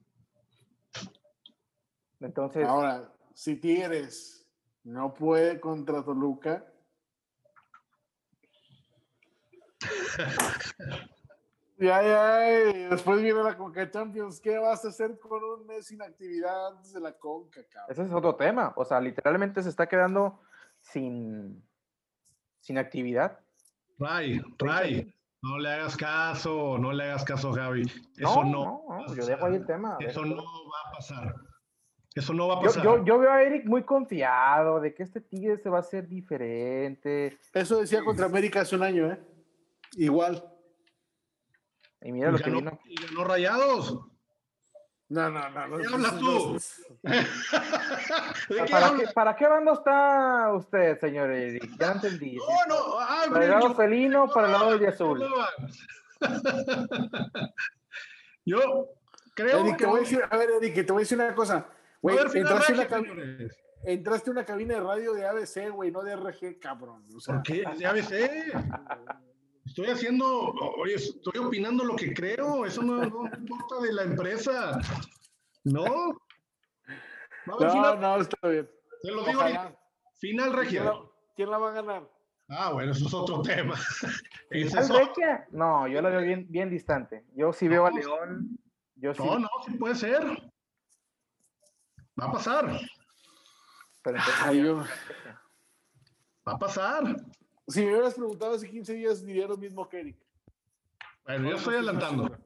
Entonces, 2.18 2.66
Ahora, 2.66 3.14
si 3.32 3.54
Tigres 3.54 4.44
no 4.82 5.14
puede 5.14 5.60
contra 5.60 6.04
Toluca, 6.04 6.73
ya, 11.78 12.02
ya, 12.02 12.50
y 12.70 12.84
después 12.84 13.20
viene 13.20 13.42
la 13.42 13.56
Conca 13.56 13.90
Champions, 13.90 14.40
¿qué 14.40 14.58
vas 14.58 14.84
a 14.84 14.88
hacer 14.88 15.18
con 15.18 15.42
un 15.42 15.66
mes 15.66 15.86
sin 15.86 16.00
actividad 16.02 16.68
antes 16.68 16.92
de 16.92 17.00
la 17.00 17.12
Conca, 17.12 17.60
cabrón? 17.70 17.90
ese 17.90 18.02
es 18.04 18.12
otro 18.12 18.34
tema. 18.36 18.72
O 18.76 18.84
sea, 18.84 19.00
literalmente 19.00 19.62
se 19.62 19.68
está 19.68 19.86
quedando 19.88 20.40
sin, 20.80 21.62
sin 22.60 22.78
actividad. 22.78 23.40
Ray, 23.98 24.42
Ray, 24.58 25.14
no 25.42 25.58
le 25.58 25.70
hagas 25.70 25.96
caso, 25.96 26.78
no 26.78 26.92
le 26.92 27.04
hagas 27.04 27.24
caso, 27.24 27.52
Javi. 27.52 27.82
Eso 28.16 28.44
no. 28.44 28.84
no, 28.88 29.06
no, 29.06 29.14
yo 29.14 29.26
dejo 29.26 29.46
ahí 29.46 29.56
el 29.56 29.66
tema. 29.66 29.96
Eso 30.00 30.24
no 30.24 30.36
va 30.36 30.88
a 30.88 30.92
pasar. 30.92 31.34
Eso 32.14 32.32
no 32.32 32.46
va 32.48 32.54
a 32.54 32.60
Yo, 32.60 32.66
pasar. 32.66 32.84
yo, 32.84 33.04
yo 33.04 33.18
veo 33.18 33.30
a 33.30 33.42
Eric 33.42 33.66
muy 33.66 33.82
confiado 33.82 34.80
de 34.80 34.94
que 34.94 35.02
este 35.02 35.20
Tigre 35.20 35.58
se 35.58 35.68
va 35.68 35.78
a 35.78 35.80
hacer 35.80 36.08
diferente. 36.08 37.38
Eso 37.52 37.80
decía 37.80 38.04
contra 38.04 38.26
América 38.26 38.60
hace 38.60 38.76
un 38.76 38.84
año, 38.84 39.10
¿eh? 39.10 39.20
Igual. 39.96 40.44
Y 42.02 42.12
mira 42.12 42.30
lo 42.30 42.38
Y 42.38 42.42
que 42.42 42.50
ganó, 42.50 42.58
vino. 42.60 42.80
y 42.86 42.94
ganó 43.06 43.24
rayados. 43.24 44.00
No, 45.08 45.30
no, 45.30 45.48
no. 45.50 45.68
no 45.68 45.76
¿Qué 45.78 45.84
no, 45.84 45.94
hablas 45.94 46.18
tú? 46.18 46.58
no. 47.02 47.10
¿De 48.56 48.70
¿Para 48.70 48.94
qué, 48.96 49.06
¿Para 49.14 49.36
qué 49.36 49.46
bando 49.46 49.72
está 49.74 50.52
usted, 50.54 50.98
señor 50.98 51.30
Eric? 51.30 51.70
Ya 51.78 51.88
no 51.88 51.92
entendí. 51.94 52.36
No, 52.36 52.44
no, 52.68 52.98
ah, 53.00 53.24
¿Para 53.30 53.44
el 53.44 53.50
lado 53.50 53.68
yo- 53.68 53.74
felino 53.74 54.24
o 54.24 54.30
para 54.32 54.46
el 54.48 54.52
lado 54.52 54.78
de 54.78 54.88
azul? 54.88 55.22
Yo 58.44 58.88
creo 59.34 59.60
Eric, 59.60 59.76
que 59.76 59.84
te 59.84 59.86
voy 59.86 59.96
a 59.98 60.00
decir, 60.00 60.22
a 60.28 60.36
ver, 60.36 60.50
Eric, 60.62 60.74
te 60.86 60.92
voy 60.92 61.00
a 61.00 61.04
decir 61.04 61.18
una 61.18 61.34
cosa. 61.34 61.68
Haber 62.02 62.28
final 62.30 62.52
entraste, 62.52 62.72
a 62.72 62.74
una 62.74 62.82
regia, 62.84 62.96
cabi- 62.98 63.08
señores. 63.08 63.56
entraste 63.84 64.30
a 64.30 64.32
una 64.32 64.44
cabina 64.44 64.74
de 64.74 64.80
radio 64.80 65.12
de 65.14 65.26
ABC, 65.26 65.70
güey, 65.70 65.90
no 65.90 66.02
de 66.02 66.12
RG, 66.16 66.58
cabrón. 66.60 67.04
O 67.16 67.20
sea, 67.20 67.34
¿Por 67.36 67.42
qué? 67.44 67.64
Ves, 67.92 68.10
eh. 68.12 68.52
Estoy 69.66 69.86
haciendo, 69.86 70.26
oye, 70.78 70.94
estoy 70.94 71.38
opinando 71.40 71.84
lo 71.84 71.96
que 71.96 72.12
creo. 72.12 72.64
Eso 72.66 72.82
no, 72.82 72.96
no 72.98 73.24
importa 73.36 73.80
de 73.82 73.92
la 73.92 74.02
empresa. 74.02 74.78
No. 75.64 75.84
No, 77.46 77.58
final, 77.58 78.00
no, 78.00 78.16
está 78.20 78.48
bien. 78.48 78.70
te 79.02 79.10
lo 79.10 79.24
digo 79.24 79.40
ahorita. 79.40 79.76
Final 80.18 80.50
¿Quién 80.50 80.56
regia. 80.62 80.84
la, 80.84 81.00
quién 81.34 81.50
la 81.50 81.58
va 81.58 81.70
a 81.70 81.74
ganar? 81.74 82.10
Ah, 82.48 82.72
bueno, 82.72 82.92
eso 82.92 83.06
es 83.06 83.14
otro 83.14 83.40
tema. 83.42 83.74
Ese 84.50 84.76
¿Al 84.78 84.84
es 84.84 84.90
otro. 84.90 85.04
Regia? 85.06 85.46
No, 85.50 85.88
yo 85.88 86.00
la 86.02 86.10
veo 86.10 86.20
bien, 86.20 86.46
bien 86.50 86.70
distante. 86.70 87.24
Yo 87.34 87.52
sí 87.52 87.68
veo 87.68 87.86
a 87.86 87.90
León. 87.90 88.58
Yo 88.96 89.14
sí. 89.14 89.22
No, 89.24 89.38
no, 89.38 89.48
sí 89.66 89.72
puede 89.74 89.94
ser. 89.94 90.22
Va 92.20 92.26
a 92.26 92.32
pasar. 92.32 92.80
pero 94.02 94.16
entonces- 94.18 94.42
Ay, 94.44 94.62
yo- 94.62 94.84
Va 96.46 96.52
a 96.52 96.58
pasar. 96.58 97.02
Si 97.68 97.84
me 97.84 97.92
hubieras 97.92 98.14
preguntado 98.14 98.54
hace 98.54 98.68
15 98.68 98.92
días, 98.94 99.24
diría 99.24 99.46
lo 99.46 99.56
mismo 99.56 99.88
que 99.88 100.00
Eric. 100.00 100.16
Bueno, 101.24 101.50
yo 101.50 101.56
estoy 101.56 101.74
adelantando. 101.76 102.36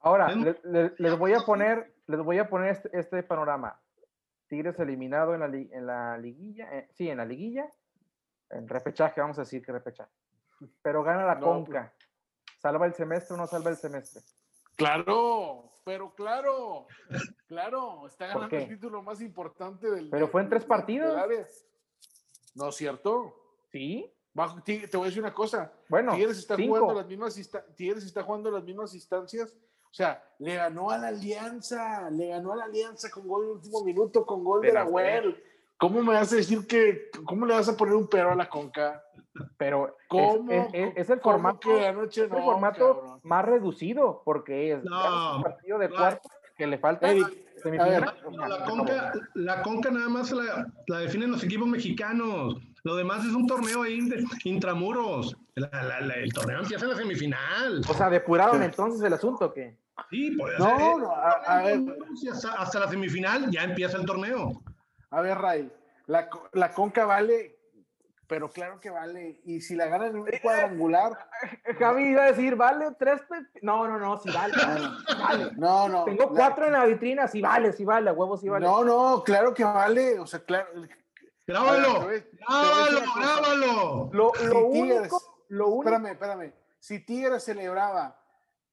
Ahora, 0.00 0.30
Es- 0.32 0.36
le- 0.36 0.60
le- 0.64 0.92
les 0.98 1.18
voy 1.18 1.32
a 1.32 1.40
poner, 1.40 1.94
les 2.06 2.20
voy 2.20 2.38
a 2.38 2.48
poner 2.48 2.72
este, 2.72 2.90
este 2.98 3.22
panorama. 3.22 3.80
Tigres 4.48 4.78
eliminado 4.78 5.32
en 5.34 5.40
la, 5.40 5.48
li- 5.48 5.70
en 5.72 5.86
la 5.86 6.18
liguilla, 6.18 6.68
eh, 6.78 6.88
sí, 6.92 7.08
en 7.08 7.16
la 7.16 7.24
liguilla, 7.24 7.66
en 8.50 8.68
repechaje, 8.68 9.20
vamos 9.20 9.38
a 9.38 9.42
decir 9.42 9.64
que 9.64 9.72
repechaje. 9.72 10.10
Pero 10.82 11.02
gana 11.02 11.24
la 11.24 11.34
No, 11.36 11.46
Conca. 11.46 11.92
¿Salva 12.60 12.86
el 12.86 12.94
semestre 12.94 13.34
o 13.34 13.38
no 13.38 13.46
salva 13.46 13.70
el 13.70 13.76
semestre? 13.76 14.20
Claro, 14.76 15.70
pero 15.84 16.14
claro, 16.14 16.86
claro, 17.48 18.06
está 18.06 18.26
¿Por 18.32 18.42
ganando 18.42 18.56
el 18.56 18.68
título 18.68 19.02
más 19.02 19.20
importante 19.22 19.90
del. 19.90 20.10
Pero 20.10 20.28
fue 20.28 20.42
en 20.42 20.48
tres 20.50 20.64
partidos. 20.66 21.16
No 22.54 22.68
es 22.68 22.74
cierto. 22.76 23.43
Sí. 23.74 24.08
Bajo- 24.32 24.62
te 24.62 24.86
voy 24.96 25.02
a 25.02 25.06
decir 25.06 25.20
una 25.20 25.34
cosa. 25.34 25.72
Bueno, 25.88 26.14
Tigres 26.14 26.38
está 26.38 26.54
cinco. 26.54 26.76
jugando 26.76 26.94
las 27.00 27.08
mismas 27.08 27.52
Tigres 27.76 28.04
está 28.04 28.22
jugando 28.22 28.50
las 28.52 28.62
mismas 28.62 28.94
instancias. 28.94 29.52
O 29.52 29.92
sea, 29.96 30.22
le 30.38 30.54
ganó 30.56 30.90
a 30.90 30.98
la 30.98 31.08
Alianza, 31.08 32.08
le 32.10 32.28
ganó 32.28 32.52
a 32.52 32.56
la 32.56 32.64
Alianza 32.66 33.10
con 33.10 33.26
gol 33.26 33.42
en 33.44 33.50
el 33.50 33.56
último 33.56 33.84
minuto, 33.84 34.24
con 34.24 34.44
gol 34.44 34.60
de 34.62 34.72
la 34.72 34.84
Güell, 34.84 35.42
¿Cómo 35.76 36.02
me 36.04 36.12
vas 36.14 36.32
a 36.32 36.36
decir 36.36 36.66
que, 36.68 37.10
cómo 37.26 37.44
le 37.46 37.54
vas 37.54 37.68
a 37.68 37.76
poner 37.76 37.94
un 37.94 38.06
pero 38.08 38.30
a 38.30 38.34
la 38.36 38.48
Conca? 38.48 39.02
Pero 39.56 39.96
¿Cómo? 40.08 40.50
es, 40.52 40.68
es- 40.72 40.92
es 40.96 41.10
el 41.10 41.20
¿Cómo 41.20 41.32
formato, 41.34 41.68
que 41.68 41.86
anoche 41.86 42.24
es 42.24 42.30
el 42.30 42.38
no, 42.38 42.44
formato 42.44 43.00
cabrón? 43.00 43.20
más 43.24 43.44
reducido, 43.44 44.22
porque 44.24 44.72
es, 44.72 44.84
No, 44.84 45.36
un 45.38 45.42
partido 45.42 45.78
de 45.78 45.88
no. 45.88 45.96
cuarto 45.96 46.28
que 46.56 46.66
le 46.68 46.78
falta 46.78 47.10
Eric, 47.10 47.28
semifinal. 47.60 48.04
a 48.04 48.12
ver, 48.12 48.30
No, 48.32 48.46
la, 48.46 48.64
conca, 48.64 49.12
la 49.34 49.62
conca 49.62 49.90
nada 49.90 50.08
más 50.08 50.30
la, 50.30 50.66
la 50.86 50.98
definen 51.00 51.32
los 51.32 51.42
equipos 51.42 51.66
mexicanos. 51.66 52.54
Lo 52.84 52.96
demás 52.96 53.24
es 53.24 53.32
un 53.32 53.46
torneo 53.46 53.82
ahí 53.82 53.98
intramuros. 54.44 55.36
La- 55.54 55.68
la- 55.82 56.00
la- 56.00 56.14
el 56.14 56.32
torneo 56.32 56.60
empieza 56.60 56.84
en 56.84 56.90
la 56.90 56.96
semifinal. 56.96 57.80
O 57.88 57.94
sea, 57.94 58.10
depuraron 58.10 58.62
entonces 58.62 59.02
el 59.02 59.12
asunto 59.12 59.52
que 59.52 59.78
Sí, 60.10 60.32
pues, 60.38 60.58
No, 60.58 60.98
no, 60.98 61.10
a, 61.12 61.30
a 61.30 61.62
ver, 61.62 61.80
y 62.20 62.28
hasta, 62.28 62.52
hasta 62.54 62.80
la 62.80 62.88
semifinal 62.90 63.48
ya 63.50 63.62
empieza 63.62 63.96
el 63.96 64.04
torneo. 64.04 64.60
a 65.10 65.20
ver, 65.20 65.38
Ray, 65.38 65.72
la, 66.08 66.28
la 66.52 66.72
Conca 66.72 67.06
vale, 67.06 67.56
pero 68.26 68.50
claro 68.50 68.80
que 68.80 68.90
vale. 68.90 69.40
Y 69.44 69.60
si 69.60 69.76
la 69.76 69.86
ganan 69.86 70.08
en 70.08 70.16
un 70.18 70.28
cuadrangular, 70.42 71.12
Javi 71.78 72.08
iba 72.08 72.24
a 72.24 72.32
decir, 72.32 72.56
vale, 72.56 72.86
tres. 72.98 73.22
No, 73.62 73.86
no, 73.86 73.98
no, 73.98 74.18
sí 74.18 74.28
vale. 74.34 74.52
vale. 75.18 75.50
no, 75.56 75.88
no. 75.88 76.04
Tengo 76.04 76.24
la- 76.24 76.28
cuatro 76.28 76.66
en 76.66 76.72
la 76.72 76.84
vitrina, 76.86 77.28
sí 77.28 77.40
vale, 77.40 77.72
sí 77.72 77.84
vale, 77.84 78.10
a 78.10 78.12
huevos 78.12 78.40
sí 78.40 78.48
vale. 78.48 78.66
No, 78.66 78.84
no, 78.84 79.22
claro 79.24 79.54
que 79.54 79.62
vale. 79.64 80.18
O 80.18 80.26
sea, 80.26 80.40
claro. 80.40 80.68
Ver, 81.46 81.56
¡Grábalo! 81.56 82.06
¡Grábalo! 82.48 83.00
¡Grábalo! 83.16 84.10
Lo, 84.12 84.32
Si 84.34 84.46
lo 84.46 84.68
Tigres- 84.70 84.98
único, 85.00 85.44
lo 85.48 85.68
único, 85.68 85.82
Espérame, 85.90 86.06
espérame. 86.12 86.52
Si 86.78 87.04
Tigres 87.04 87.44
celebraba 87.44 88.18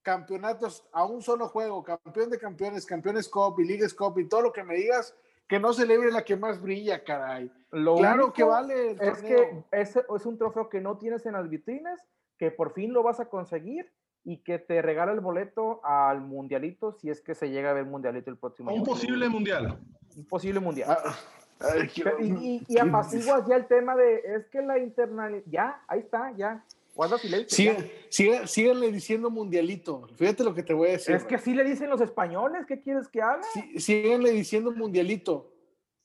campeonatos 0.02 0.88
a 0.94 1.06
un 1.06 1.22
solo 1.22 1.48
juego, 1.50 1.84
campeón 1.84 2.30
de 2.30 2.40
campeones, 2.40 2.86
campeones 2.86 3.30
Cup 3.30 3.60
y 3.60 3.66
Ligas 3.66 3.94
Cup 3.94 4.18
y 4.20 4.28
todo 4.28 4.42
lo 4.42 4.52
que 4.54 4.64
me 4.64 4.76
digas, 4.76 5.16
que 5.48 5.60
no 5.60 5.74
celebre 5.74 6.12
la 6.12 6.24
que 6.24 6.36
más 6.38 6.62
brilla, 6.62 7.04
caray. 7.04 7.52
lo 7.72 7.96
claro 7.98 8.24
único 8.24 8.34
que 8.34 8.44
vale 8.44 8.92
el 8.92 9.02
es 9.02 9.22
que 9.22 9.64
es, 9.72 9.96
es 9.98 10.26
un 10.26 10.38
trofeo 10.38 10.70
que 10.70 10.80
no 10.82 10.98
tienes 10.98 11.26
en 11.26 11.34
las 11.34 11.50
vitrinas, 11.50 12.00
que 12.38 12.52
por 12.52 12.74
fin 12.74 12.94
lo 12.94 13.04
vas 13.04 13.20
a 13.20 13.26
conseguir 13.30 13.92
y 14.24 14.44
que 14.44 14.60
te 14.60 14.82
regala 14.82 15.12
el 15.12 15.20
boleto 15.20 15.82
al 15.84 16.22
mundialito 16.22 16.94
si 16.94 17.10
es 17.10 17.22
que 17.22 17.36
se 17.36 17.50
llega 17.50 17.72
a 17.72 17.74
ver 17.74 17.86
mundialito 17.86 18.30
el 18.32 18.38
próximo 18.38 18.72
Un 18.72 18.78
año. 18.78 18.86
posible 18.86 19.28
mundial. 19.30 19.78
Un 20.16 20.26
posible 20.28 20.60
mundial. 20.60 20.90
Ah, 21.06 21.16
ay, 21.64 21.90
y, 22.20 22.26
y, 22.26 22.64
y 22.68 22.78
apaciguas 22.80 23.48
ya 23.48 23.56
el 23.56 23.68
tema 23.68 23.96
de, 23.96 24.22
es 24.36 24.46
que 24.48 24.62
la 24.62 24.78
internal, 24.80 25.44
ya, 25.46 25.84
ahí 25.88 26.00
está, 26.00 26.32
ya, 26.38 26.64
guarda 26.96 27.18
silencio. 27.18 27.74
ya. 27.74 27.86
Sigue- 28.10 28.48
síguenle 28.48 28.92
diciendo 28.92 29.30
mundialito. 29.30 30.08
Fíjate 30.18 30.44
lo 30.44 30.54
que 30.54 30.64
te 30.64 30.74
voy 30.74 30.90
a 30.90 30.92
decir. 30.94 31.16
Es 31.16 31.24
que 31.24 31.36
así 31.36 31.54
le 31.54 31.64
dicen 31.64 31.90
los 31.90 32.02
españoles, 32.02 32.66
¿qué 32.68 32.82
quieres 32.82 33.08
que 33.08 33.22
haga? 33.22 33.42
Sí, 33.54 33.80
síguenle 33.80 34.32
diciendo 34.32 34.72
mundialito 34.72 35.54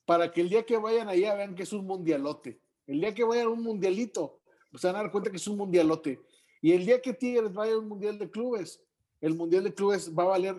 para 0.05 0.31
que 0.31 0.41
el 0.41 0.49
día 0.49 0.65
que 0.65 0.77
vayan 0.77 1.09
allá 1.09 1.35
vean 1.35 1.55
que 1.55 1.63
es 1.63 1.73
un 1.73 1.85
mundialote. 1.85 2.61
El 2.85 3.01
día 3.01 3.13
que 3.13 3.25
vayan 3.25 3.47
a 3.47 3.49
un 3.49 3.61
mundialito, 3.61 4.39
pues 4.71 4.81
se 4.81 4.87
van 4.87 4.95
a 4.95 4.99
dar 5.03 5.11
cuenta 5.11 5.29
que 5.29 5.35
es 5.37 5.47
un 5.47 5.57
mundialote. 5.57 6.21
Y 6.61 6.71
el 6.71 6.85
día 6.85 7.01
que 7.01 7.13
Tigres 7.13 7.53
vaya 7.53 7.73
a 7.73 7.77
un 7.79 7.87
mundial 7.89 8.17
de 8.17 8.29
clubes, 8.29 8.81
el 9.19 9.35
mundial 9.35 9.65
de 9.65 9.73
clubes 9.73 10.17
va 10.17 10.23
a 10.23 10.27
valer 10.27 10.55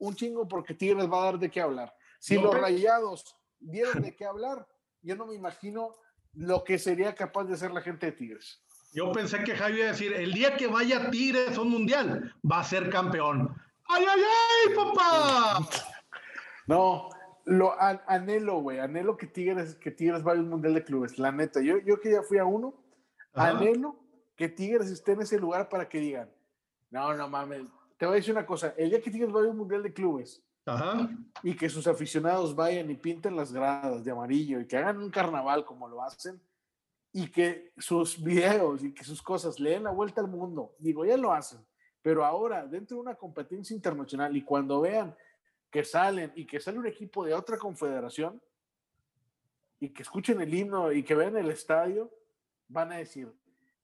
un 0.00 0.14
chingo 0.16 0.48
porque 0.48 0.74
Tigres 0.74 1.08
va 1.08 1.22
a 1.22 1.24
dar 1.26 1.38
de 1.38 1.48
qué 1.50 1.60
hablar. 1.60 1.94
Si 2.18 2.34
los 2.36 2.52
rayados 2.52 3.36
dieron 3.60 4.02
de 4.02 4.16
qué 4.16 4.24
hablar, 4.24 4.66
yo 5.02 5.16
no 5.16 5.26
me 5.26 5.34
imagino 5.34 5.94
lo 6.34 6.64
que 6.64 6.78
sería 6.78 7.14
capaz 7.14 7.44
de 7.44 7.54
hacer 7.54 7.70
la 7.70 7.80
gente 7.82 8.06
de 8.06 8.12
Tigres. 8.12 8.62
Yo 8.92 9.12
pensé 9.12 9.42
que 9.44 9.54
Javi 9.54 9.76
iba 9.78 9.86
a 9.86 9.92
decir, 9.92 10.12
el 10.12 10.32
día 10.32 10.56
que 10.56 10.66
vaya 10.66 11.10
Tigres 11.10 11.56
a 11.56 11.60
un 11.60 11.70
mundial, 11.70 12.34
va 12.50 12.60
a 12.60 12.64
ser 12.64 12.90
campeón. 12.90 13.54
¡Ay, 13.88 14.04
ay, 14.08 14.20
ay, 14.68 14.74
papá! 14.74 15.68
No, 16.66 17.08
lo 17.44 17.80
an- 17.80 18.00
anhelo, 18.06 18.60
güey, 18.60 18.78
anhelo 18.78 19.16
que 19.16 19.26
Tigres, 19.26 19.74
que 19.76 19.90
Tigres 19.90 20.22
vaya 20.22 20.40
a 20.40 20.42
un 20.42 20.50
mundial 20.50 20.74
de 20.74 20.84
clubes, 20.84 21.18
la 21.18 21.32
neta. 21.32 21.60
Yo, 21.60 21.78
yo 21.78 22.00
que 22.00 22.12
ya 22.12 22.22
fui 22.22 22.38
a 22.38 22.44
uno, 22.44 22.74
Ajá. 23.32 23.50
anhelo 23.58 23.96
que 24.36 24.48
Tigres 24.48 24.90
esté 24.90 25.12
en 25.12 25.22
ese 25.22 25.38
lugar 25.38 25.68
para 25.68 25.88
que 25.88 25.98
digan, 25.98 26.30
no, 26.90 27.14
no 27.14 27.28
mames, 27.28 27.62
te 27.96 28.06
voy 28.06 28.14
a 28.14 28.16
decir 28.16 28.32
una 28.32 28.46
cosa, 28.46 28.74
el 28.76 28.90
día 28.90 29.00
que 29.00 29.10
Tigres 29.10 29.32
vaya 29.32 29.48
a 29.48 29.50
un 29.50 29.58
mundial 29.58 29.82
de 29.82 29.92
clubes 29.92 30.42
Ajá. 30.66 31.08
y 31.42 31.56
que 31.56 31.68
sus 31.68 31.86
aficionados 31.86 32.54
vayan 32.54 32.90
y 32.90 32.94
pinten 32.94 33.34
las 33.34 33.52
gradas 33.52 34.04
de 34.04 34.10
amarillo 34.10 34.60
y 34.60 34.66
que 34.66 34.76
hagan 34.76 34.98
un 34.98 35.10
carnaval 35.10 35.64
como 35.64 35.88
lo 35.88 36.02
hacen 36.02 36.40
y 37.12 37.28
que 37.28 37.72
sus 37.78 38.22
videos 38.22 38.84
y 38.84 38.92
que 38.92 39.04
sus 39.04 39.22
cosas 39.22 39.58
le 39.58 39.70
den 39.70 39.84
la 39.84 39.90
vuelta 39.90 40.20
al 40.20 40.28
mundo, 40.28 40.74
digo, 40.78 41.04
ya 41.04 41.16
lo 41.16 41.32
hacen, 41.32 41.60
pero 42.02 42.24
ahora 42.24 42.66
dentro 42.66 42.96
de 42.96 43.02
una 43.02 43.14
competencia 43.14 43.74
internacional 43.74 44.36
y 44.36 44.42
cuando 44.42 44.80
vean 44.80 45.16
que 45.70 45.84
salen 45.84 46.32
y 46.34 46.46
que 46.46 46.60
sale 46.60 46.78
un 46.78 46.86
equipo 46.86 47.24
de 47.24 47.34
otra 47.34 47.56
confederación 47.56 48.40
y 49.78 49.90
que 49.90 50.02
escuchen 50.02 50.40
el 50.40 50.52
himno 50.52 50.92
y 50.92 51.02
que 51.02 51.14
vean 51.14 51.36
el 51.36 51.50
estadio, 51.50 52.10
van 52.68 52.92
a 52.92 52.96
decir, 52.96 53.32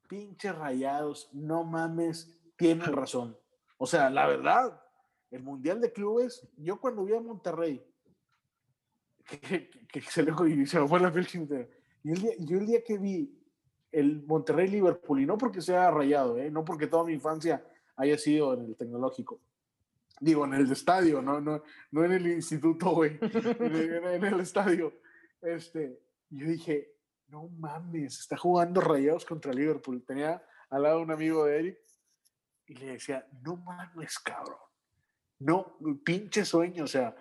pinches 0.08 0.54
rayados, 0.54 1.30
no 1.32 1.64
mames, 1.64 2.36
tienen 2.56 2.92
razón. 2.92 3.36
O 3.78 3.86
sea, 3.86 4.10
la 4.10 4.26
verdad, 4.26 4.80
el 5.30 5.42
Mundial 5.42 5.80
de 5.80 5.92
Clubes, 5.92 6.46
yo 6.56 6.80
cuando 6.80 7.04
vi 7.04 7.14
a 7.14 7.20
Monterrey, 7.20 7.84
que, 9.24 10.00
se, 10.02 10.22
le, 10.22 10.32
y 10.50 10.66
se 10.66 10.80
me 10.80 10.86
fue 10.88 11.00
la 11.00 11.12
piel 11.12 11.26
chinita, 11.26 11.66
y 12.02 12.10
el 12.12 12.20
día, 12.20 12.32
yo 12.38 12.58
el 12.58 12.66
día 12.66 12.82
que 12.84 12.98
vi 12.98 13.36
el 13.90 14.22
Monterrey-Liverpool, 14.24 15.20
y 15.22 15.26
no 15.26 15.36
porque 15.36 15.60
sea 15.60 15.90
rayado, 15.90 16.38
¿eh? 16.38 16.50
no 16.50 16.64
porque 16.64 16.86
toda 16.86 17.04
mi 17.04 17.12
infancia 17.12 17.64
haya 17.96 18.16
sido 18.18 18.54
en 18.54 18.66
el 18.66 18.76
tecnológico, 18.76 19.40
digo, 20.20 20.44
en 20.44 20.54
el 20.54 20.70
estadio, 20.70 21.20
no, 21.22 21.40
no, 21.40 21.62
no 21.90 22.04
en 22.04 22.12
el 22.12 22.26
instituto, 22.28 22.90
güey, 22.90 23.18
en, 23.20 24.04
el- 24.04 24.24
en 24.24 24.40
estadio, 24.40 24.92
este, 25.42 26.00
yo 26.30 26.46
dije, 26.46 26.96
no 27.28 27.48
mames, 27.48 28.20
está 28.20 28.36
jugando 28.36 28.80
rayados 28.80 29.24
contra 29.24 29.52
Liverpool. 29.52 30.04
Tenía 30.04 30.42
al 30.70 30.82
lado 30.82 31.00
un 31.00 31.10
amigo 31.10 31.44
de 31.44 31.58
Eric 31.58 31.78
y 32.66 32.74
le 32.74 32.86
decía, 32.92 33.26
no 33.42 33.56
mames, 33.56 34.18
cabrón. 34.18 34.58
No, 35.38 35.76
pinche 36.04 36.44
sueño, 36.44 36.84
o 36.84 36.86
sea, 36.86 37.14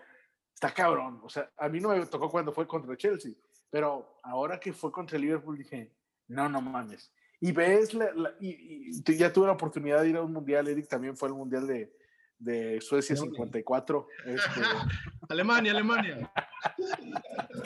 está 0.53 0.73
cabrón. 0.73 1.19
O 1.23 1.29
sea, 1.29 1.51
a 1.57 1.67
mí 1.69 1.79
no 1.79 1.89
me 1.89 2.05
tocó 2.05 2.29
cuando 2.29 2.53
fue 2.53 2.65
contra 2.67 2.95
Chelsea, 2.95 3.33
pero 3.69 4.19
ahora 4.23 4.59
que 4.59 4.71
fue 4.73 4.91
contra 4.91 5.17
Liverpool 5.19 5.57
dije, 5.57 5.91
no, 6.27 6.47
no 6.49 6.61
mames. 6.61 7.11
Y 7.41 7.51
ves, 7.51 7.93
la, 7.93 8.11
la- 8.13 8.33
y, 8.39 9.01
ya 9.17 9.31
tuve 9.33 9.47
la 9.47 9.53
oportunidad 9.53 10.01
de 10.01 10.09
ir 10.09 10.17
a 10.17 10.21
un 10.21 10.31
mundial, 10.33 10.67
Eric 10.67 10.87
también 10.87 11.17
fue 11.17 11.27
el 11.27 11.35
mundial 11.35 11.67
de, 11.67 11.93
de 12.39 12.79
Suecia 12.81 13.15
54. 13.15 14.07
Este, 14.25 14.61
Alemania, 15.29 15.71
Alemania. 15.71 16.31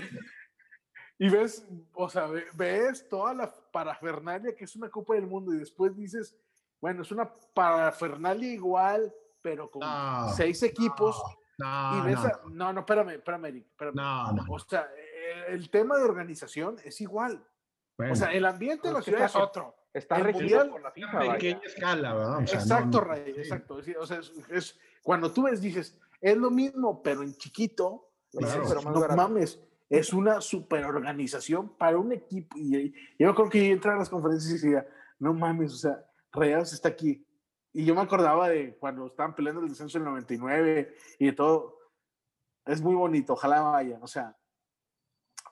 Y 1.22 1.30
ves, 1.30 1.68
o 1.94 2.10
sea, 2.10 2.28
ve- 2.28 2.46
ves 2.54 3.08
toda 3.10 3.34
la 3.34 3.54
parafernalia 3.74 4.56
que 4.56 4.64
es 4.64 4.76
una 4.78 4.90
Copa 4.90 5.16
del 5.16 5.28
Mundo 5.28 5.54
y 5.54 5.58
después 5.60 5.94
dices, 5.94 6.34
bueno, 6.80 7.02
es 7.02 7.12
una 7.12 7.30
parafernalia 7.54 8.54
igual, 8.54 9.14
pero 9.42 9.70
con 9.70 9.82
No, 9.82 10.30
seis 10.36 10.62
equipos. 10.64 11.22
No, 11.58 11.98
y 11.98 12.02
ves 12.08 12.16
no, 12.16 12.22
a- 12.26 12.42
no, 12.52 12.74
no, 12.74 12.80
espérame, 12.82 13.10
espérame, 13.10 13.46
Eric, 13.46 13.66
espérame. 13.72 13.96
no, 13.96 14.32
no. 14.34 14.44
O 14.50 14.60
sea, 14.60 14.88
el, 15.48 15.56
el 15.56 15.70
tema 15.70 15.98
de 15.98 16.04
organización 16.04 16.78
es 16.84 17.02
igual. 17.02 17.44
Bueno, 17.98 18.14
O 18.14 18.16
sea, 18.16 18.32
el 18.32 18.46
ambiente 18.46 18.88
de 18.88 18.94
la 18.94 19.02
ciudad 19.02 19.26
es 19.26 19.36
otro. 19.36 19.76
Está 19.94 20.18
el 20.18 20.24
regido 20.26 20.42
mundial- 20.60 20.70
por 20.70 20.82
la 20.82 20.92
FIFA, 20.92 21.12
a 21.12 21.16
vaya. 21.20 21.34
pequeña 21.34 21.62
escala, 21.66 22.14
¿verdad? 22.14 22.38
O 22.44 22.48
sea, 22.48 22.60
exacto. 22.60 23.02
Ray, 23.02 23.34
exacto. 23.36 23.80
Es- 23.80 23.98
O 24.00 24.06
sea, 24.06 24.20
es, 24.20 24.32
es- 24.50 24.80
cuando 25.04 25.32
tú 25.34 25.44
ves, 25.44 25.60
dices, 25.62 25.98
es 26.22 26.38
lo 26.38 26.50
mismo, 26.52 27.02
pero 27.04 27.24
en 27.24 27.36
chiquito, 27.36 28.10
dices, 28.32 28.54
Claro. 28.54 28.66
Pero 28.70 28.82
más 28.84 29.10
no 29.10 29.16
mames, 29.16 29.60
es 29.90 30.14
una 30.14 30.40
superorganización 30.40 31.76
para 31.78 31.98
un 31.98 32.12
equipo. 32.12 32.56
Y 32.58 32.94
yo 33.18 33.34
creo 33.36 33.50
que 33.50 33.68
yo 33.68 33.74
entraba 33.74 33.98
a 33.98 34.00
las 34.00 34.10
conferencias 34.10 34.52
y 34.52 34.68
decía, 34.68 34.88
no 35.20 35.34
mames, 35.34 35.74
o 35.74 35.78
sea, 35.78 36.06
Rayados 36.32 36.72
está 36.74 36.90
aquí. 36.90 37.26
Y 37.80 37.86
yo 37.86 37.96
me 37.96 38.02
acordaba 38.02 38.50
de 38.50 38.76
cuando 38.76 39.06
estaban 39.08 39.34
peleando 39.34 39.62
el 39.62 39.70
descenso 39.70 39.98
en 39.98 40.04
el 40.04 40.10
99 40.10 40.98
y 41.18 41.26
de 41.28 41.32
todo. 41.32 41.78
Es 42.66 42.82
muy 42.82 42.94
bonito, 42.94 43.32
ojalá 43.34 43.62
vayan. 43.62 44.04
O 44.04 44.08
sea, 44.08 44.36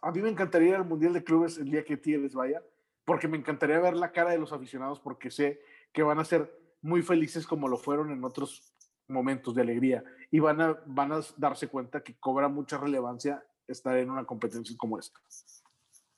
a 0.02 0.12
mí 0.12 0.22
me 0.22 0.28
encantaría 0.28 0.70
ir 0.70 0.76
al 0.76 0.84
Mundial 0.84 1.14
de 1.14 1.24
Clubes 1.24 1.58
el 1.58 1.72
día 1.72 1.86
que 1.86 1.96
Tigres 1.96 2.34
vaya, 2.34 2.62
porque 3.06 3.30
me 3.30 3.38
encantaría 3.38 3.80
ver 3.80 3.96
la 3.96 4.12
cara 4.12 4.32
de 4.32 4.40
los 4.40 4.52
aficionados, 4.52 5.00
porque 5.00 5.32
sé 5.32 5.62
que 5.94 6.04
van 6.04 6.20
a 6.20 6.26
ser 6.26 6.54
muy 6.82 7.02
felices 7.02 7.48
como 7.48 7.70
lo 7.70 7.78
fueron 7.78 8.12
en 8.12 8.22
otros 8.26 8.74
momentos 9.08 9.56
de 9.56 9.62
alegría 9.62 10.04
y 10.30 10.40
van 10.40 10.60
a, 10.60 10.78
van 10.86 11.14
a 11.14 11.22
darse 11.38 11.70
cuenta 11.70 12.04
que 12.04 12.18
cobra 12.20 12.50
mucha 12.50 12.78
relevancia 12.78 13.42
estar 13.70 13.98
en 13.98 14.10
una 14.10 14.26
competencia 14.26 14.76
como 14.78 15.00
esta. 15.00 15.18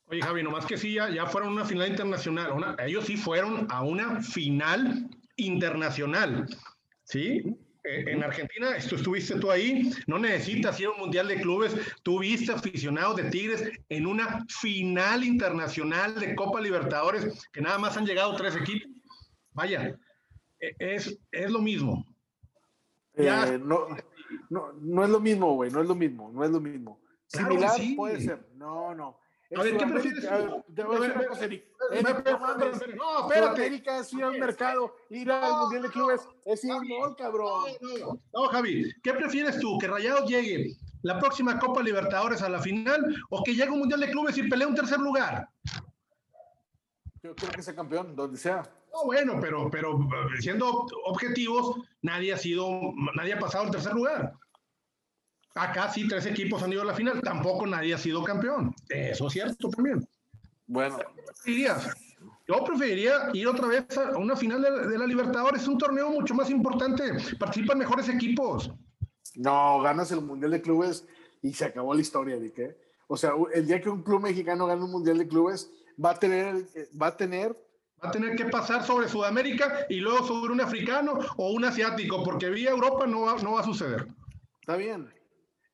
Oye, 0.08 0.24
Javi, 0.24 0.41
nomás 0.41 0.65
que 0.65 0.76
sí, 0.76 0.95
ya, 0.95 1.08
ya 1.12 1.28
fueron 1.28 1.52
a 1.52 1.54
una 1.54 1.65
final 1.65 1.88
internacional. 1.88 2.52
una- 2.52 2.76
ellos 2.80 3.06
sí 3.06 3.15
fueron 3.15 3.67
a 3.69 3.84
una 3.84 4.24
final 4.24 5.08
internacional. 5.45 6.45
¿Sí? 7.04 7.43
Eh, 7.84 8.04
en 8.08 8.23
Argentina, 8.23 8.75
estu- 8.78 8.95
estuviste 8.97 9.39
tú 9.39 9.49
ahí, 9.49 9.89
no 10.06 10.19
necesitas 10.19 10.80
ir 10.80 10.88
a 10.88 10.91
un 10.91 10.99
mundial 10.99 11.28
de 11.28 11.41
clubes. 11.41 11.75
Tú 12.04 12.19
viste 12.19 12.52
aficionados 12.52 13.15
de 13.15 13.30
Tigres 13.32 13.63
en 13.88 14.06
una 14.06 14.45
final 14.49 15.23
internacional 15.23 16.19
de 16.19 16.36
Copa 16.36 16.60
Libertadores, 16.62 17.47
que 17.54 17.62
nada 17.62 17.78
más 17.80 17.95
han 17.97 18.06
llegado 18.06 18.36
tres 18.36 18.56
equipos. 18.56 18.91
Vaya, 19.54 19.97
e- 20.60 20.75
es, 20.78 21.17
es 21.32 21.49
lo 21.52 21.60
mismo. 21.62 22.06
Ya. 23.15 23.47
Eh, 23.47 23.58
no, 23.58 23.88
no, 24.49 24.73
no 24.73 25.04
es 25.04 25.10
lo 25.10 25.19
mismo, 25.19 25.54
güey, 25.56 25.71
no 25.71 25.82
es 25.82 25.88
lo 25.88 25.95
mismo, 25.95 26.32
no 26.34 26.43
es 26.43 26.52
lo 26.52 26.60
mismo. 26.60 27.02
Claro 27.32 27.49
Similar 27.49 27.71
sí. 27.78 27.93
puede 27.95 28.19
ser. 28.21 28.47
No, 28.56 28.93
no. 28.93 29.19
A 29.56 29.64
ver, 29.64 29.78
¿qué 29.78 29.86
prefieres 29.88 30.24
no 30.30 30.64
espérate, 31.92 32.96
No. 32.96 33.28
Sudamérica 33.28 34.00
es 34.00 34.14
ir 34.14 34.24
al 34.24 34.40
mercado, 34.40 34.96
ir 35.10 35.32
al 35.32 35.54
Mundial 35.62 35.82
de 35.82 35.90
Clubes, 35.90 36.22
es 36.46 36.64
ir 36.64 36.72
mall, 36.72 37.16
cabrón. 37.16 37.72
No, 37.82 37.98
no, 37.98 38.20
no, 38.32 38.48
Javi, 38.50 38.94
¿qué 39.02 39.14
prefieres 39.14 39.60
tú? 39.60 39.80
¿Que 39.80 39.88
Rayados 39.88 40.30
llegue 40.30 40.76
la 41.02 41.18
próxima 41.18 41.58
Copa 41.58 41.82
Libertadores 41.82 42.44
a 42.44 42.50
la 42.50 42.60
final 42.60 43.16
o 43.30 43.44
que 43.44 43.56
llegue 43.56 43.72
un 43.72 43.80
Mundial 43.80 44.02
de 44.02 44.12
Clubes 44.12 44.38
y 44.38 44.48
pelee 44.48 44.68
un 44.68 44.76
tercer 44.76 45.00
lugar? 45.00 45.50
Yo 47.24 47.36
quiero 47.36 47.54
que 47.54 47.64
sea 47.64 47.76
campeón, 47.76 48.16
donde 48.16 48.38
sea. 48.38 48.62
No, 48.94 49.06
bueno, 49.06 49.40
pero, 49.42 49.70
pero 49.72 50.00
siendo 50.40 50.86
objetivos, 51.06 51.76
nadie 52.04 52.34
ha 52.34 52.38
sido, 52.38 52.94
nadie 53.16 53.34
ha 53.34 53.40
pasado 53.40 53.66
el 53.66 53.72
tercer 53.72 53.94
lugar. 53.94 54.34
Acá 55.56 55.92
sí, 55.92 56.08
tres 56.08 56.26
equipos 56.26 56.62
han 56.64 56.72
ido 56.72 56.84
a 56.84 56.86
la 56.86 56.94
final, 56.94 57.22
tampoco 57.22 57.66
nadie 57.66 57.94
ha 57.94 57.98
sido 57.98 58.24
campeón. 58.24 58.74
Eso 58.88 59.28
es 59.28 59.34
cierto 59.34 59.70
también. 59.70 60.08
Bueno? 60.68 61.00
Yo 62.48 62.64
preferiría 62.64 63.30
ir 63.34 63.48
otra 63.48 63.68
vez 63.68 63.98
a 63.98 64.18
una 64.18 64.36
final 64.36 64.62
de, 64.62 64.88
de 64.88 64.98
la 64.98 65.06
Libertadores, 65.06 65.62
es 65.62 65.68
un 65.68 65.78
torneo 65.78 66.10
mucho 66.10 66.34
más 66.34 66.50
importante, 66.50 67.04
participan 67.38 67.78
mejores 67.78 68.10
equipos. 68.10 68.72
no, 69.36 69.82
ganas 69.82 70.12
el 70.12 70.22
Mundial 70.22 70.52
de 70.52 70.62
Clubes 70.62 71.06
y 71.42 71.54
se 71.54 71.66
acabó 71.66 71.94
la 71.94 72.02
historia, 72.02 72.36
Eric. 72.36 72.60
¿eh? 72.60 72.78
O 73.08 73.18
sea, 73.18 73.34
el 73.54 73.68
día 73.68 73.82
que 73.82 73.90
un 73.90 74.04
club 74.04 74.22
mexicano 74.22 74.66
gane 74.66 74.84
un 74.84 74.92
Mundial 74.92 75.18
de 75.18 75.28
Clubes, 75.28 75.70
va 76.04 76.12
a 76.12 76.16
tener, 76.16 76.66
va 77.00 77.08
a 77.08 77.18
tener 77.18 77.56
Va 78.04 78.10
a 78.10 78.12
tener 78.12 78.36
que 78.36 78.46
pasar 78.46 78.86
sobre 78.86 79.10
Sudamérica 79.10 79.86
y 79.90 80.00
luego 80.00 80.26
sobre 80.26 80.54
un 80.54 80.62
africano 80.62 81.20
o 81.36 81.52
un 81.52 81.66
asiático, 81.66 82.24
porque 82.24 82.50
vía 82.50 82.70
Europa 82.70 83.06
no 83.06 83.22
va, 83.22 83.36
no 83.42 83.54
va 83.54 83.60
a 83.60 83.66
suceder. 83.66 84.08
Está 84.62 84.78
bien. 84.78 85.14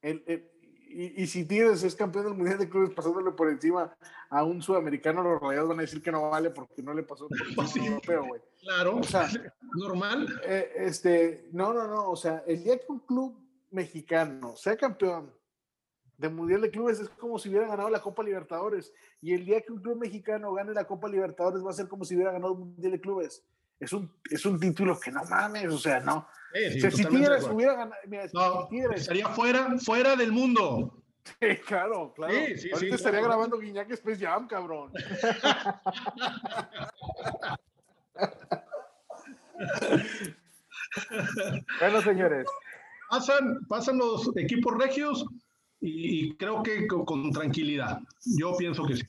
El- 0.06 0.24
el- 0.28 0.52
y, 0.88 1.24
y 1.24 1.28
si 1.28 1.44
Tigres 1.46 1.84
es 1.84 1.94
campeón 1.96 2.26
del 2.26 2.36
Mundial 2.36 2.58
de 2.58 2.70
Clubes 2.70 2.92
pasándole 2.92 3.32
por 3.32 3.50
encima 3.50 3.94
a 4.30 4.44
un 4.46 4.62
sudamericano, 4.62 5.22
los 5.24 5.42
rayados 5.42 5.68
van 5.68 5.80
a 5.80 5.82
decir 5.82 6.02
que 6.02 6.12
no 6.12 6.30
vale 6.30 6.52
porque 6.52 6.82
no 6.82 6.94
le 6.94 7.04
pasó 7.04 7.28
por 7.28 7.38
encima 7.42 7.64
a 7.64 7.68
Sí. 7.68 7.80
un 7.80 7.86
europeo, 7.88 8.26
güey. 8.28 8.42
Claro, 8.62 8.98
O 8.98 9.04
sea, 9.04 9.28
normal. 9.76 10.28
eh, 10.46 10.72
este, 10.78 11.50
no, 11.52 11.74
no, 11.74 11.88
no. 11.88 12.10
O 12.10 12.16
sea, 12.16 12.44
el 12.48 12.64
día 12.64 12.78
que 12.78 12.86
un 12.90 13.00
club 13.00 13.36
mexicano 13.72 14.56
sea 14.56 14.78
campeón 14.78 15.34
del 16.18 16.32
Mundial 16.32 16.62
de 16.62 16.72
Clubes 16.72 17.00
es 17.02 17.10
como 17.10 17.38
si 17.40 17.50
hubiera 17.50 17.68
ganado 17.68 17.90
la 17.90 18.02
Copa 18.02 18.24
Libertadores. 18.24 18.94
Y 19.22 19.34
el 19.34 19.44
día 19.44 19.60
que 19.62 19.74
un 19.74 19.82
club 19.82 19.98
mexicano 19.98 20.54
gane 20.54 20.72
la 20.74 20.86
Copa 20.88 21.10
Libertadores 21.10 21.66
va 21.66 21.72
a 21.72 21.74
ser 21.74 21.90
como 21.90 22.06
si 22.06 22.16
hubiera 22.16 22.32
ganado 22.32 22.54
el 22.54 22.60
Mundial 22.60 22.94
de 22.94 23.02
Clubes. 23.02 23.44
Es 23.80 23.94
un, 23.94 24.12
es 24.30 24.46
un 24.46 24.60
título 24.60 25.00
que 25.00 25.12
no 25.12 25.24
mames, 25.26 25.72
o 25.72 25.78
sea, 25.78 26.00
no. 26.00 26.28
Sí, 26.54 26.72
sí, 26.72 26.78
O 26.78 26.82
sea, 26.82 26.92
si 26.92 27.06
Tigres 27.06 27.44
hubiera 27.44 27.74
ganado, 27.74 28.02
mira, 28.08 28.28
si 28.28 28.36
No, 28.38 28.68
Tigres 28.70 29.02
estaría 29.02 29.28
fuera, 29.30 29.78
fuera 29.80 30.16
del 30.16 30.32
mundo. 30.32 31.02
Sí, 31.40 31.58
claro, 31.66 32.14
claro. 32.14 32.34
Sí, 32.34 32.58
sí, 32.58 32.72
Ahorita 32.72 32.96
estaría 32.96 33.20
claro. 33.20 33.34
grabando 33.34 33.58
Guiñac 33.60 33.90
Space 33.92 34.26
Jam, 34.26 34.48
cabrón. 34.48 34.92
Bueno, 41.80 42.02
señores, 42.02 42.48
Pasan, 43.10 43.66
pasan 43.68 43.98
los 43.98 44.36
equipos 44.38 44.78
regios 44.78 45.26
y, 45.80 46.28
y 46.30 46.38
creo 46.38 46.64
que 46.64 46.88
con, 46.88 47.06
con 47.06 47.32
tranquilidad. 47.32 48.00
Yo 48.38 48.56
pienso 48.58 48.86
que 48.86 48.96
sí. 48.98 49.04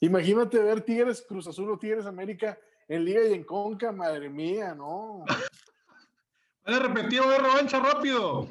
Imagínate 0.00 0.58
ver 0.60 0.80
Tigres, 0.82 1.24
Cruz 1.28 1.46
Azul 1.48 1.70
o 1.70 1.78
Tigres 1.78 2.06
América 2.06 2.58
en 2.88 3.04
Liga 3.04 3.22
y 3.24 3.34
en 3.34 3.44
Conca, 3.44 3.92
madre 3.92 4.28
mía, 4.28 4.74
no. 4.74 5.24
Van 6.64 6.74
a 6.74 6.78
repetir, 6.80 7.22
revancha 7.22 7.80
rápido. 7.80 8.48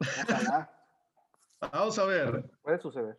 Ojalá. 0.00 0.72
Vamos 1.72 1.98
a 1.98 2.04
ver. 2.04 2.50
puede 2.62 2.78
suceder. 2.78 3.18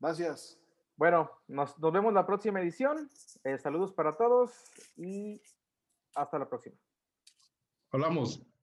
Gracias. 0.00 0.58
Bueno, 0.96 1.30
nos, 1.48 1.78
nos 1.78 1.92
vemos 1.92 2.12
la 2.12 2.26
próxima 2.26 2.60
edición. 2.60 3.10
Eh, 3.44 3.58
saludos 3.58 3.92
para 3.92 4.16
todos 4.16 4.52
y 4.96 5.40
hasta 6.14 6.38
la 6.38 6.48
próxima. 6.48 6.76
Hablamos. 7.90 8.53